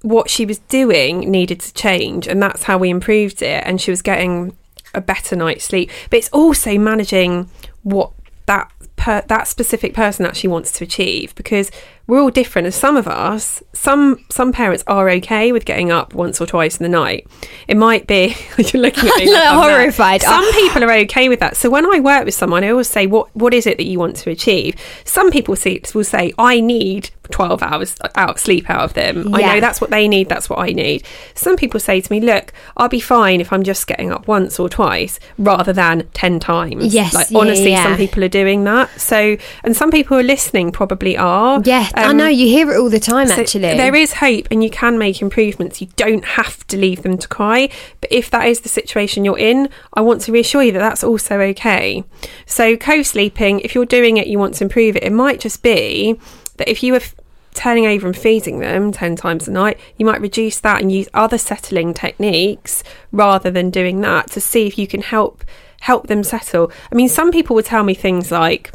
[0.03, 3.62] what she was doing needed to change, and that's how we improved it.
[3.66, 4.57] And she was getting
[4.95, 5.90] a better night's sleep.
[6.09, 7.51] But it's also managing
[7.83, 8.12] what
[8.47, 11.71] that per, that specific person actually wants to achieve because
[12.11, 12.66] we're all different.
[12.66, 16.77] And some of us, some some parents are okay with getting up once or twice
[16.77, 17.27] in the night.
[17.68, 20.23] It might be you're looking at me I'm like horrified.
[20.23, 20.53] Some oh.
[20.53, 21.57] people are okay with that.
[21.57, 23.99] So when I work with someone, I always say, "What what is it that you
[23.99, 28.83] want to achieve?" Some people see, will say, "I need 12 hours out sleep out
[28.83, 29.33] of them.
[29.33, 30.29] I know that's what they need.
[30.29, 33.62] That's what I need." Some people say to me, "Look, I'll be fine if I'm
[33.62, 37.85] just getting up once or twice rather than 10 times." Yes, like yeah, honestly, yeah.
[37.85, 39.01] some people are doing that.
[39.01, 41.62] So, and some people who are listening probably are.
[41.64, 43.27] Yes, I Um, know you hear it all the time.
[43.29, 45.81] so actually, there is hope and you can make improvements.
[45.81, 47.69] You don't have to leave them to cry.
[48.01, 51.05] But if that is the situation you're in, I want to reassure you that that's
[51.05, 52.05] also okay.
[52.47, 55.63] So, co sleeping, if you're doing it, you want to improve it, it might just
[55.63, 56.19] be
[56.57, 57.15] that if you were f-
[57.55, 61.09] turning over and feeding them 10 times a night, you might reduce that and use
[61.15, 65.45] other settling techniques rather than doing that to see if you can help
[65.81, 66.71] help them settle.
[66.93, 68.71] I mean, some people would tell me things like,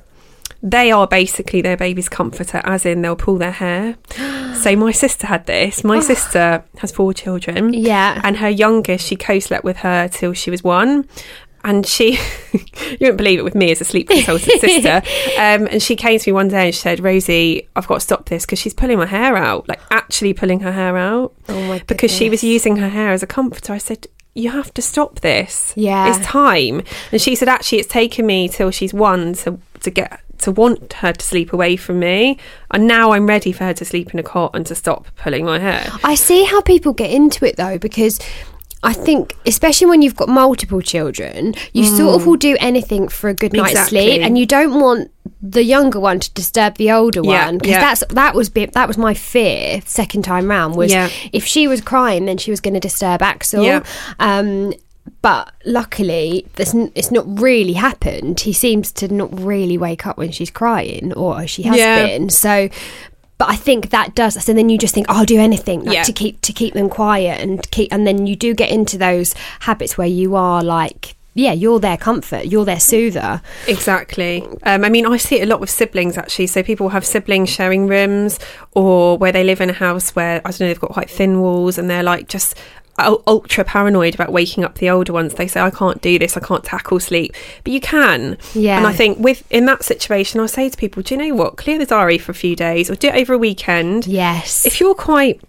[0.65, 3.95] they are basically their baby's comforter, as in they'll pull their hair.
[4.55, 5.83] so my sister had this.
[5.83, 7.71] My sister has four children.
[7.73, 8.19] Yeah.
[8.23, 11.07] And her youngest, she co-slept with her till she was one.
[11.63, 12.13] And she,
[12.53, 15.01] you wouldn't believe it with me as a sleep consultant sister.
[15.37, 17.99] Um, and she came to me one day and she said, Rosie, I've got to
[17.99, 21.35] stop this because she's pulling my hair out, like actually pulling her hair out.
[21.49, 23.73] Oh my Because she was using her hair as a comforter.
[23.73, 25.73] I said, you have to stop this.
[25.75, 26.09] Yeah.
[26.09, 26.83] It's time.
[27.11, 30.93] And she said, actually, it's taken me till she's one to, to get to want
[30.93, 32.37] her to sleep away from me.
[32.71, 35.45] And now I'm ready for her to sleep in a cot and to stop pulling
[35.45, 35.89] my hair.
[36.03, 38.19] I see how people get into it though, because
[38.83, 43.29] I think, especially when you've got multiple children, you sort of will do anything for
[43.29, 43.77] a good night's Mm.
[43.77, 43.99] Exactly.
[44.11, 45.09] sleep, and you don't want
[45.41, 47.79] the younger one to disturb the older Yeah, one because yeah.
[47.79, 51.09] that's that was be, that was my fear second time round was Yeah.
[51.33, 53.81] if she was crying then she was going to disturb Axel.
[54.19, 54.73] Um,
[55.21, 58.39] but luckily, this n- it's not really happened.
[58.39, 62.05] He seems to not really wake up when she's crying, or she has Yeah.
[62.05, 62.29] been.
[62.29, 62.69] So,
[63.37, 64.41] but I think that does.
[64.43, 66.03] So then you just think, oh, I'll do anything like, Yeah.
[66.03, 67.91] to keep to keep them quiet and keep.
[67.93, 71.97] And then you do get into those habits where you are like yeah, you're their
[71.97, 73.41] comfort, you're their soother.
[73.67, 74.41] Exactly.
[74.63, 76.47] Um, I mean, I see it a lot with siblings actually.
[76.47, 78.39] So people have siblings sharing rooms,
[78.71, 81.41] or where they live in a house where I don't know they've got quite thin
[81.41, 82.55] walls, and they're like just
[82.97, 85.33] ultra paranoid about waking up the older ones.
[85.33, 86.37] They say, "I can't do this.
[86.37, 87.33] I can't tackle sleep,"
[87.63, 88.37] but you can.
[88.53, 88.77] Yeah.
[88.77, 91.57] And I think with in that situation, I say to people, "Do you know what?
[91.57, 94.65] Clear the diary for a few days, or do it over a weekend." Yes.
[94.65, 95.41] If you're quite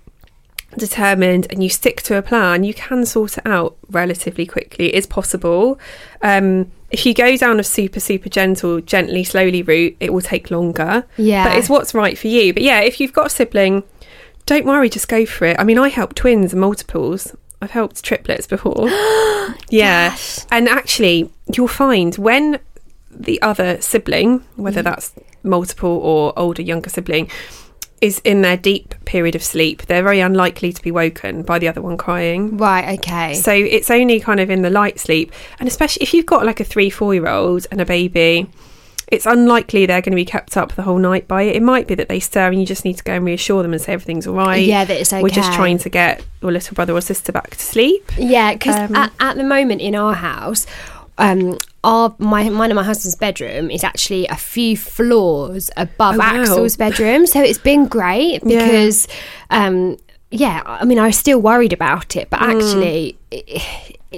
[0.76, 4.88] determined and you stick to a plan, you can sort it out relatively quickly.
[4.88, 5.78] It is possible.
[6.22, 10.50] Um, if you go down a super, super gentle, gently, slowly route, it will take
[10.50, 11.04] longer.
[11.16, 11.44] Yeah.
[11.48, 12.52] But it's what's right for you.
[12.52, 13.82] But yeah, if you've got a sibling,
[14.46, 15.56] don't worry, just go for it.
[15.58, 17.34] I mean, I help twins and multiples.
[17.60, 18.88] I've helped triplets before.
[19.70, 20.16] yeah.
[20.50, 22.60] And actually, you'll find when
[23.10, 24.90] the other sibling, whether mm-hmm.
[24.90, 27.30] that's multiple or older, younger sibling,
[28.00, 31.66] is in their deep period of sleep, they're very unlikely to be woken by the
[31.66, 32.56] other one crying.
[32.56, 33.34] right, okay.
[33.34, 35.32] So it's only kind of in the light sleep.
[35.58, 38.50] And especially if you've got like a three, four year old and a baby,
[39.08, 41.54] it's unlikely they're going to be kept up the whole night by it.
[41.56, 43.72] It might be that they stir and you just need to go and reassure them
[43.72, 44.64] and say everything's all right.
[44.66, 45.22] Yeah, that it's okay.
[45.22, 48.10] We're just trying to get your little brother or sister back to sleep.
[48.18, 50.66] Yeah, because Um, at, at the moment in our house,
[51.18, 56.18] um, our my mine and my husband's bedroom is actually a few floors above Oh,
[56.18, 56.40] wow.
[56.42, 58.64] Axel's bedroom, so it's been great Yeah.
[58.66, 59.06] because,
[59.50, 59.96] um,
[60.32, 62.54] yeah, I mean, I was still worried about it, but Mm.
[62.56, 63.62] actually, i i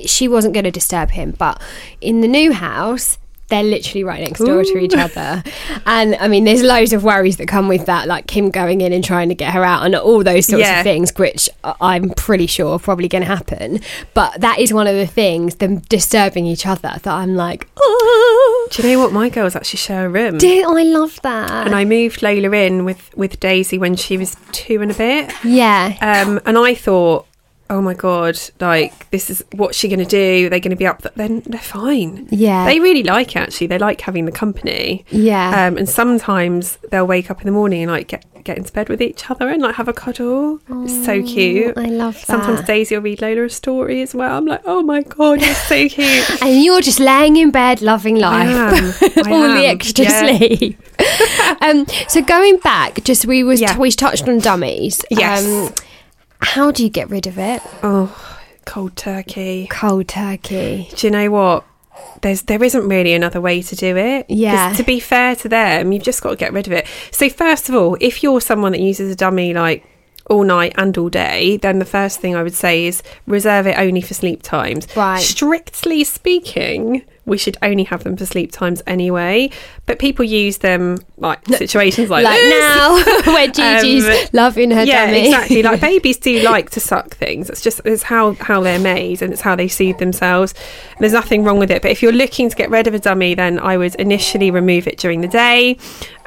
[0.07, 1.35] she wasn't going to disturb him.
[1.39, 1.61] But
[2.01, 3.19] in the new house.
[3.49, 5.43] They're literally right next door to each other.
[5.87, 8.93] And I mean, there's loads of worries that come with that, like Kim going in
[8.93, 10.81] and trying to get her out and all those sorts Yeah.
[10.81, 13.81] of things, which I'm pretty sure are probably going to happen.
[14.13, 18.69] But that is one of the things, them disturbing each other, that I'm like, oh,
[18.73, 19.13] Do you know what?
[19.13, 20.37] My girls actually share a room.
[20.37, 21.67] dear, I love that.
[21.67, 25.33] and I moved Layla in with, with Daisy when she was two and a bit.
[25.43, 25.95] yeah.
[26.03, 27.27] Um, and I thought,
[27.71, 30.49] oh my god, like this is what's she going to do?
[30.49, 31.03] They're going to be up.
[31.17, 32.27] Then they're fine.
[32.31, 32.65] Yeah.
[32.67, 33.41] they really like it.
[33.41, 35.05] Actually, they like having the company.
[35.11, 35.67] Yeah.
[35.67, 38.89] Um, and sometimes they'll wake up in the morning and like get get into bed
[38.89, 40.61] with each other and like have a cuddle.
[40.85, 41.77] it's so cute.
[41.77, 42.27] I love that.
[42.27, 44.39] Sometimes Daisy will read Lola a story as well.
[44.39, 46.43] I'm like, oh my god, you're so cute.
[46.43, 48.49] and you're just laying in bed loving life.
[48.49, 49.25] am.
[49.27, 50.39] I All the extra Yeah.
[50.39, 50.81] sleep.
[51.61, 53.77] um, so going back, just we was Yeah.
[53.77, 55.05] we touched on dummies.
[55.11, 55.45] Yes.
[55.47, 55.75] Um,
[56.41, 57.63] how do you get rid of it?
[57.83, 58.15] oh,
[58.65, 59.67] cold turkey.
[59.71, 60.89] Cold turkey.
[60.95, 61.65] do you know what?
[62.23, 64.27] There's there isn't really another way to do it.
[64.29, 64.73] Yeah.
[64.75, 66.87] To be fair to them, you've just got to get rid of it.
[67.11, 69.85] So first of all, if you're someone that uses a dummy like
[70.27, 73.79] all night and all day, then the first thing I would say is reserve it
[73.79, 74.87] only for sleep times.
[74.97, 75.21] Right.
[75.21, 79.51] Strictly speaking, we should only have them for sleep times anyway.
[79.87, 82.61] But people use them like situations like, Like this.
[82.77, 82.95] now,
[83.33, 85.27] where Gigi's Um, loving her yeah, dummy.
[85.27, 85.63] exactly.
[85.63, 87.49] Like babies do like to suck things.
[87.51, 90.55] It's just it's how how they're made and it's how they soothe themselves.
[91.01, 91.83] There's nothing wrong with it.
[91.83, 94.87] But if you're looking to get rid of a dummy, then I would initially remove
[94.87, 95.77] it during the day,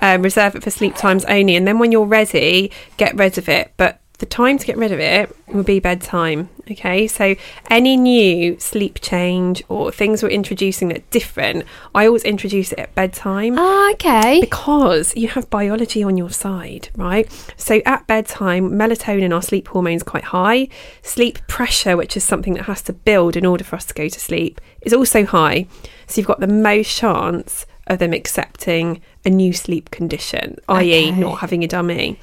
[0.02, 3.48] um, reserve it for sleep times only, and then when you're ready, get rid of
[3.48, 3.72] it.
[3.78, 6.50] But the time to get rid of it will be bedtime.
[6.70, 7.36] Okay, so
[7.70, 12.80] any new sleep change or things we're introducing that are different, I always introduce it
[12.80, 14.40] at bedtime Oh, okay.
[14.40, 17.30] because you have biology on your side, right?
[17.58, 20.70] So at bedtime, melatonin, our sleep hormone, is quite high.
[21.02, 24.08] Sleep pressure, which is something that has to build in order for us to go
[24.08, 25.66] to sleep, is also high.
[26.08, 31.40] So you've got the most chance of them accepting a new sleep condition, i.e., not
[31.40, 32.18] having a dummy.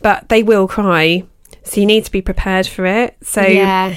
[0.00, 1.24] But they will cry.
[1.64, 3.16] So you need to be prepared for it.
[3.22, 3.96] So yeah.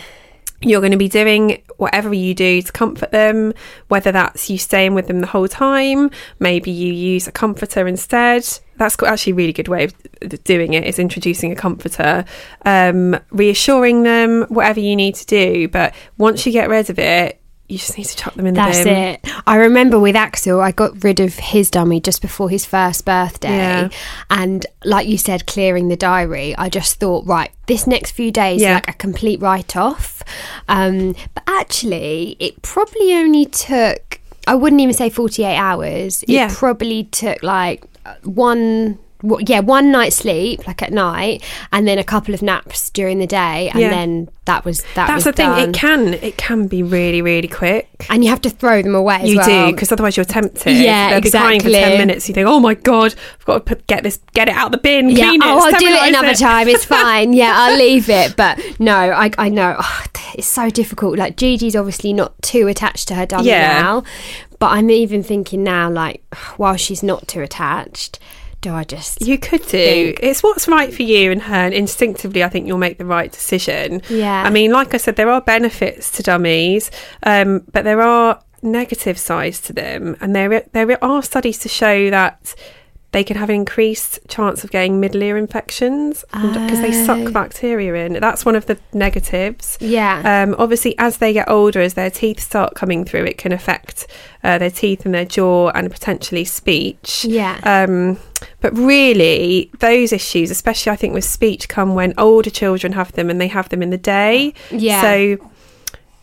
[0.61, 3.53] you're going to be doing whatever you do to comfort them,
[3.87, 6.09] whether that's you staying with them the whole time,
[6.39, 8.47] maybe you use a comforter instead.
[8.77, 12.25] That's actually a really good way of doing it is introducing a comforter,
[12.65, 15.67] um, reassuring them, whatever you need to do.
[15.67, 18.61] But once you get rid of it, you just need to chuck them in the
[18.61, 18.95] That's bin.
[18.95, 19.19] it.
[19.45, 23.49] I remember with Axel, I got rid of his dummy just before his first birthday.
[23.49, 23.89] Yeah.
[24.29, 28.61] And like you said, clearing the diary, I just thought, right, this next few days,
[28.61, 28.75] Yeah.
[28.75, 30.23] like a complete write off.
[30.69, 36.23] Um, but actually, it probably only took, I wouldn't even say 48 hours.
[36.23, 36.49] It Yeah.
[36.53, 37.83] probably took like
[38.23, 38.97] one.
[39.23, 43.27] Yeah, one night's sleep, like at night, and then a couple of naps during the
[43.27, 43.89] day, and Yeah.
[43.89, 45.07] then that was that.
[45.07, 45.49] That's was the thing.
[45.49, 45.69] done.
[45.69, 47.87] It can it can be really really quick.
[48.09, 49.15] and you have to throw them away.
[49.23, 49.67] As You well.
[49.69, 50.71] do because otherwise you're tempted.
[50.77, 52.27] Yeah, They'll be crying for ten minutes.
[52.29, 54.77] You think, oh my god, I've got to put, get this, get it out the
[54.77, 55.45] bin, yeah, clean it.
[55.47, 56.67] oh, I'll do it another time.
[56.67, 57.33] It's fine.
[57.33, 58.35] Yeah, I'll leave it.
[58.35, 60.03] But no, I, I know oh,
[60.35, 61.17] it's so difficult.
[61.17, 63.81] Like Gigi's obviously not too attached to her dummy Yeah.
[63.81, 64.03] now,
[64.59, 66.21] but I'm even thinking now, like
[66.57, 68.19] while she's not too attached,
[68.61, 69.21] do I just?
[69.21, 69.67] You could do.
[69.67, 70.19] think.
[70.21, 73.31] It's what's right for you and her, and instinctively, I think you'll make the right
[73.31, 74.01] decision.
[74.09, 74.43] Yeah.
[74.43, 76.91] I mean, like I said, there are benefits to dummies,
[77.23, 82.09] um, but there are negative sides to them, and there there are studies to show
[82.09, 82.55] that
[83.17, 87.05] they can have an increased chance of getting middle ear infections because they Oh.
[87.07, 88.13] suck bacteria in.
[88.13, 89.75] That's one of the negatives.
[89.81, 90.21] Yeah.
[90.43, 94.05] Um, obviously, as they get older, as their teeth start coming through, it can affect
[94.43, 97.25] uh, their teeth and their jaw and potentially speech.
[97.25, 97.59] Yeah.
[97.63, 98.19] Um,
[98.61, 103.31] but really, those issues, especially I think with speech, come when older children have them
[103.31, 104.53] and they have them in the day.
[104.69, 105.01] Yeah.
[105.01, 105.37] So,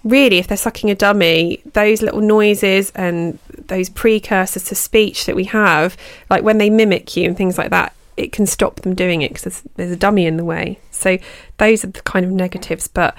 [0.05, 5.35] really, if they're sucking a dummy, those little noises and those precursors to speech that
[5.35, 5.97] we have,
[6.31, 9.31] like when they mimic you and things like that, it can stop them doing it
[9.31, 10.79] because there's, there's a dummy in the way.
[10.91, 11.19] So,
[11.57, 12.87] those are the kind of negatives.
[12.87, 13.17] But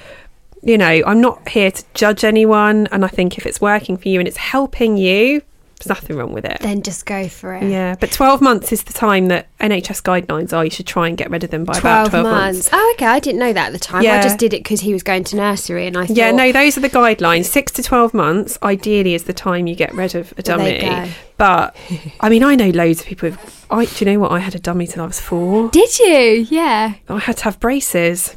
[0.64, 4.08] you know, I'm not here to judge anyone, and I think if it's working for
[4.08, 5.42] you and it's helping you,
[5.80, 6.60] there's nothing wrong with it.
[6.62, 7.64] then just go for it.
[7.64, 10.64] Yeah, but 12 months is the time that NHS guidelines are.
[10.64, 12.56] You should try and get rid of them by 12, about 12 months.
[12.56, 12.70] months.
[12.72, 13.06] Oh, okay.
[13.08, 14.04] I didn't know that at the time.
[14.04, 14.20] Yeah.
[14.20, 16.16] I just did it because he was going to nursery and I thought.
[16.16, 17.46] Yeah, no, those are the guidelines.
[17.46, 21.12] Six to 12 months, ideally, is the time you get rid of a dummy.
[21.38, 21.76] But,
[22.22, 23.30] I mean, I know loads of people.
[23.30, 24.32] Who've, I, do you know what?
[24.32, 25.70] I had a dummy till I was four.
[25.70, 26.48] Did you?
[26.50, 26.94] Yeah.
[27.10, 28.36] I had to have braces.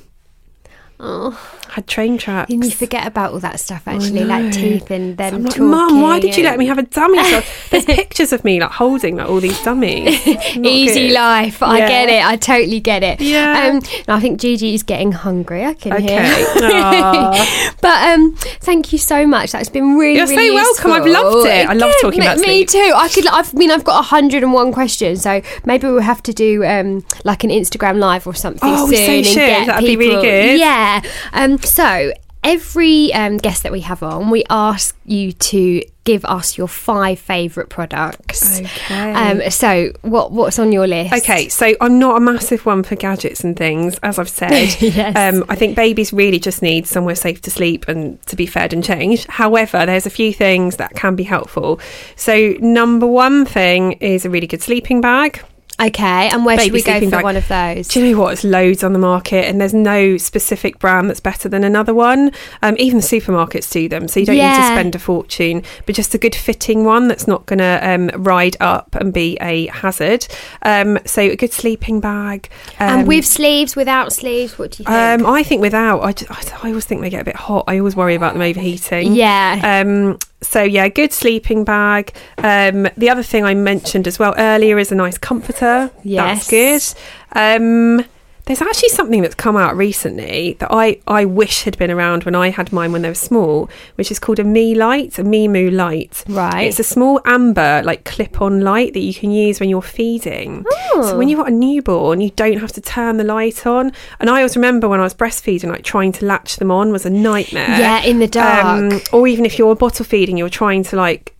[1.00, 1.38] Oh.
[1.68, 2.50] I had train tracks.
[2.52, 5.52] And you forget about all that stuff actually, like teeth and So them I'm like,
[5.52, 5.70] talking.
[5.70, 7.18] Mum, why did you let me have a dummy?
[7.28, 10.26] So there's pictures of me like holding like all these dummies.
[10.56, 11.14] Easy good.
[11.14, 11.62] life.
[11.62, 12.24] I get it.
[12.24, 13.20] I totally get it.
[13.20, 13.68] Yeah.
[13.68, 15.64] Um, and I think Gigi is getting hungry.
[15.64, 16.24] I can Okay.
[16.24, 17.74] hear.
[17.80, 19.52] But um, thank you so much.
[19.52, 20.90] That's been really, You're so really welcome.
[20.92, 21.68] I've loved it.
[21.68, 22.68] I love talking me, about me sleep.
[22.70, 22.92] too.
[22.94, 23.26] I could.
[23.28, 27.44] I've, I mean, I've got 101 questions, so maybe we'll have to do um, like
[27.44, 29.34] an Instagram live or something Oh, soon so and should.
[29.36, 30.58] get That'd be really good.
[30.58, 30.87] Yeah.
[31.32, 31.58] Um.
[31.58, 32.12] So
[32.44, 37.18] every um, guest that we have on, we ask you to give us your five
[37.18, 38.60] favourite products.
[38.60, 39.12] Okay.
[39.12, 39.50] Um.
[39.50, 41.12] So what what's on your list?
[41.12, 44.76] Okay, so I'm not a massive one for gadgets and things, as I've said.
[44.88, 45.16] Yes.
[45.16, 48.72] um, I think babies really just need somewhere safe to sleep and to be fed
[48.72, 49.26] and changed.
[49.28, 51.78] However, there's a few things that can be helpful.
[52.16, 55.42] So, number one thing is a really good sleeping bag.
[55.80, 56.28] Okay.
[56.28, 57.24] And where should we go for bag.
[57.24, 57.88] one of those?
[57.88, 58.28] Do you know what?
[58.28, 62.32] There's loads on the market, and there's no specific brand that's better than another one.
[62.62, 65.62] Um, even the supermarkets do them, so you don't need to spend a fortune.
[65.86, 69.38] But just a good fitting one that's not going to um, ride up and be
[69.40, 70.26] a hazard.
[70.62, 72.48] Um, so a good sleeping bag.
[72.78, 75.22] and um, with sleeves, without sleeves, what do you think?
[75.22, 77.64] Um, I think without, I, just, I always think they get a bit hot.
[77.68, 79.14] I always worry about them overheating.
[79.14, 80.18] yeah.
[80.40, 82.14] So yeah, good sleeping bag.
[82.38, 85.90] Um, the other thing I mentioned as well earlier is a nice comforter.
[86.04, 86.48] Yes.
[86.48, 86.98] That's good.
[87.32, 88.04] Um,
[88.48, 92.34] there's actually something that's come out recently that I, I wish had been around when
[92.34, 95.70] I had mine when they were small, which is called a Me Light, a Mimu
[95.70, 96.24] light.
[96.26, 96.62] Right.
[96.62, 100.64] It's a small amber like clip-on light that you can use when you're feeding.
[100.66, 101.08] Oh.
[101.10, 103.92] So when you've got a newborn, you don't have to turn the light on.
[104.18, 107.04] And I always remember when I was breastfeeding, like trying to latch them on was
[107.04, 107.68] a nightmare.
[107.78, 108.64] Yeah, in the dark.
[108.64, 111.34] Um, or even if you're bottle feeding, you're trying to like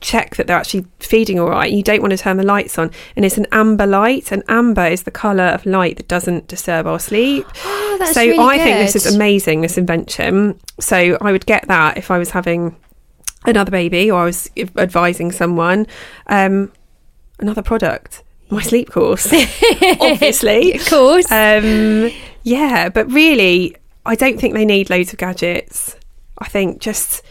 [0.00, 1.70] check that they're actually feeding all right.
[1.70, 4.32] You don't want to turn the lights on, and it's an amber light.
[4.32, 7.46] And amber is the color of light that doesn't disturb our sleep.
[7.90, 9.62] Oh, that's so really I think this is amazing.
[9.62, 10.60] This invention.
[10.78, 12.76] So I would get that if I was having
[13.44, 15.86] another baby or I was advising someone.
[16.26, 16.70] Um,
[17.38, 19.32] another product, my sleep course,
[20.00, 20.74] obviously.
[20.74, 21.30] Of course.
[21.30, 22.10] Um,
[22.42, 23.76] yeah, but really,
[24.06, 25.96] I don't think they need loads of gadgets.
[26.38, 27.22] I think just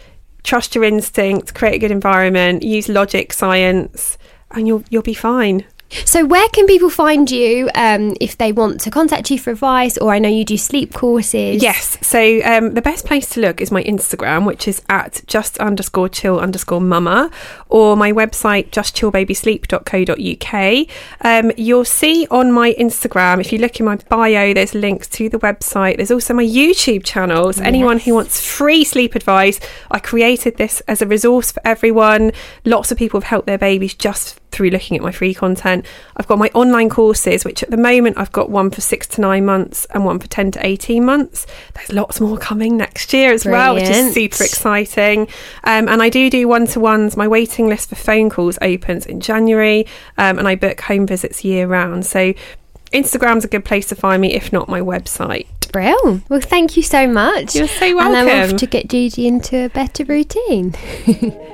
[0.47, 4.17] trust your instinct, create a good environment, use logic, science,
[4.51, 5.65] and you'll you'll be fine.
[5.89, 9.97] So, where can people find you um, if they want to contact you for advice?
[9.97, 11.61] Or I know you do sleep courses.
[11.61, 11.97] Yes.
[12.01, 16.09] So um, the best place to look is my Instagram, which is at just underscore
[16.09, 17.31] chill underscore mama,
[17.69, 20.87] or my website justchillbabysleep.co.uk.
[21.21, 25.29] Um, you'll see on my Instagram, if you look in my bio, there's links to
[25.29, 25.97] the website.
[25.97, 27.53] There's also my YouTube channel.
[27.53, 29.59] So anyone who wants free sleep advice,
[29.89, 32.33] I created this as a resource for everyone.
[32.65, 35.85] Lots of people have helped their babies just through looking at my free content.
[36.17, 39.21] I've got my online courses, which at the moment I've got one for six to
[39.21, 41.45] nine months and one for 10 to 18 months.
[41.75, 45.27] There's lots more coming next year as well, which is super exciting.
[45.63, 47.15] Um, and I do do one to ones.
[47.15, 49.85] My waiting list for phone calls opens in January
[50.17, 52.05] um, and I book home visits year round.
[52.05, 52.33] So
[52.91, 55.45] Instagram's a good place to find me, if not my website.
[55.71, 56.21] Brill.
[56.29, 57.53] Well, thank you so much.
[57.55, 58.55] You're so And I'm welcome.
[58.55, 60.73] off to get Gigi into a better routine.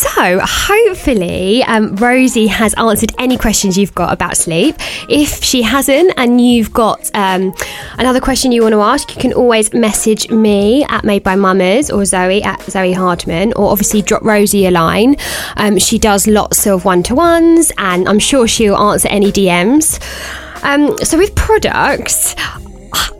[0.00, 4.76] So, hopefully, um, Rosie has answered any questions you've got about sleep.
[5.10, 7.54] If she hasn't, and you've got um,
[7.98, 11.90] another question you want to ask, you can always message me at Made by Mamas
[11.90, 15.16] or Zoe at Zoe Hardman, or obviously drop Rosie a line.
[15.58, 20.00] Um, she does lots of one to ones, and I'm sure she'll answer any DMs.
[20.64, 22.34] Um, so, with products,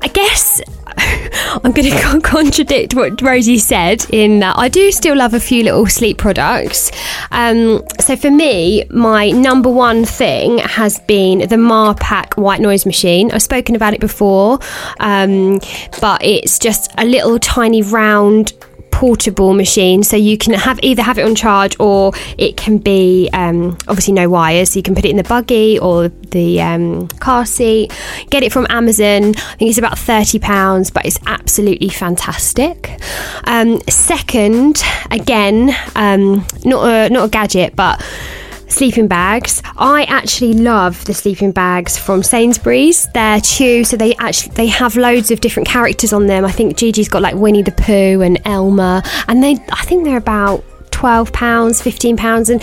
[0.01, 0.63] I guess
[1.65, 5.63] I'm going to contradict what Rosie said in that I do still love a few
[5.65, 6.91] little sleep products.
[7.31, 13.31] Um, so for me, my number one thing has been the Marpac white noise machine.
[13.33, 14.59] I've spoken about it before,
[15.01, 15.61] um,
[16.01, 18.53] but it's just a little tiny round
[18.91, 23.29] portable machine so you can have either have it on charge or it can be
[23.33, 27.09] um, obviously no wires so you can put it in the buggy or the um,
[27.09, 27.93] car seat.
[28.31, 29.35] Get it from amazon.
[29.37, 33.01] I think it's about 30 pounds but it's absolutely fantastic.
[33.45, 38.05] Um, second again um, not a not a gadget but
[38.71, 39.63] sleeping bags.
[39.77, 43.09] I actually love the sleeping bags from Sainsbury's.
[43.13, 46.45] They're chew, so they actually they have loads of different characters on them.
[46.45, 50.17] I think Gigi's got like Winnie the Pooh and Elmer, and they I think they're
[50.17, 52.63] about twelve pounds, fifteen pounds, and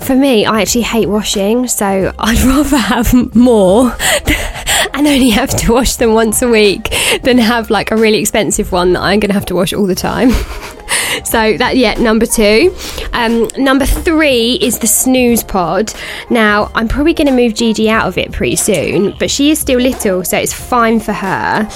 [0.00, 3.94] for me, I actually hate washing, so I'd rather have more
[4.94, 8.72] and only have to wash them once a week than have like a really expensive
[8.72, 10.30] one that I'm going to have to wash all the time.
[11.24, 12.74] so that yeah number two.
[13.12, 15.92] Um, number three is the snooze pod.
[16.30, 19.58] Now i'm probably going to move gigi out of it pretty soon but she is
[19.58, 21.68] still little so it's fine for her.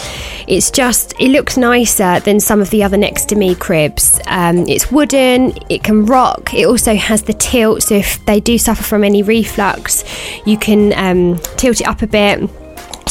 [0.46, 4.20] It's just it looks nicer than some of the other next to me cribs.
[4.26, 8.58] Um, it's wooden it can rock it also has the tilt so if they do
[8.58, 10.04] suffer from any reflux
[10.46, 12.50] you can um, tilt it up a bit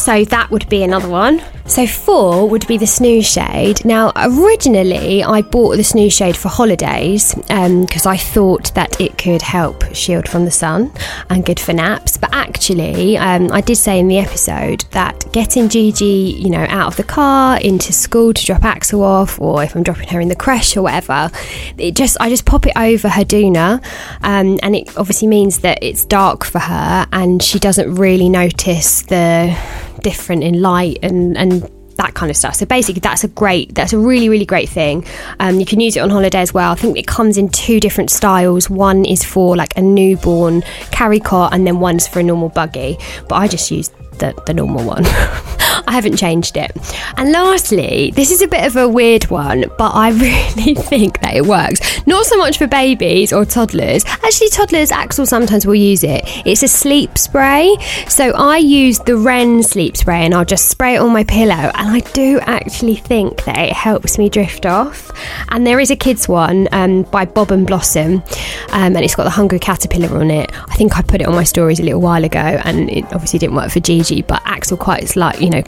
[0.01, 1.43] so that would be another one.
[1.67, 3.85] So four would be the snooze shade.
[3.85, 9.17] Now, originally I bought the snooze shade for holidays because um, I thought that it
[9.17, 10.91] could help shield from the sun
[11.29, 12.17] and good for naps.
[12.17, 16.87] But actually, um, I did say in the episode that getting Gigi, you know, out
[16.87, 20.29] of the car into school to drop Axel off, or if I'm dropping her in
[20.29, 21.29] the creche or whatever,
[21.77, 23.83] it just I just pop it over her doona,
[24.23, 29.03] um, and it obviously means that it's dark for her and she doesn't really notice
[29.03, 29.55] the
[30.01, 31.69] different in light and and
[32.01, 32.55] that kind of stuff.
[32.55, 35.05] So basically, that's a great, that's a really, really great thing.
[35.39, 36.71] Um, you can use it on holiday as well.
[36.71, 38.69] I think it comes in two different styles.
[38.69, 42.97] One is for like a newborn carry cot, and then one's for a normal buggy.
[43.27, 45.05] But I just use the, the normal one.
[45.87, 46.71] I haven't changed it.
[47.17, 50.09] And lastly, this is a bit of a weird one, but I
[50.57, 52.05] really think that it works.
[52.07, 54.05] Not so much for babies or toddlers.
[54.05, 56.23] Actually, toddlers, Axel sometimes will use it.
[56.45, 57.75] It's a sleep spray.
[58.07, 61.53] So I use the Ren sleep spray and I'll just spray it on my pillow.
[61.53, 65.11] And I do actually think that it helps me drift off.
[65.49, 68.23] And there is a kids one um, by Bob and Blossom,
[68.71, 70.49] um, and it's got the hungry caterpillar on it.
[70.69, 73.39] I think I put it on my stories a little while ago, and it obviously
[73.39, 73.79] didn't work for
[74.27, 75.63] But Axel quite like you know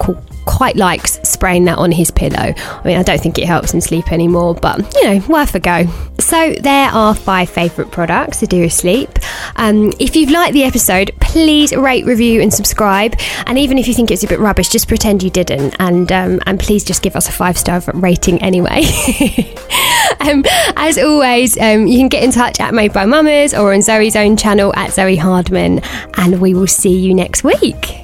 [0.45, 2.53] quite likes spraying that on his pillow.
[2.57, 5.59] I mean, I don't think it helps him sleep anymore, but you know, worth a
[5.59, 5.85] go.
[6.19, 9.09] So, there are five favourite products to do with sleep.
[9.55, 13.15] Um, if you've liked the episode, please rate, review, and subscribe.
[13.47, 16.39] And even if you think it's a bit rubbish, just pretend you didn't, and um,
[16.45, 18.83] and please just give us a five star rating anyway.
[20.19, 20.43] um,
[20.75, 24.15] as always, um, you can get in touch at Made by Mamas or on Zoe's
[24.15, 25.79] own channel at Zoe Hardman,
[26.15, 28.03] and we will see you next week.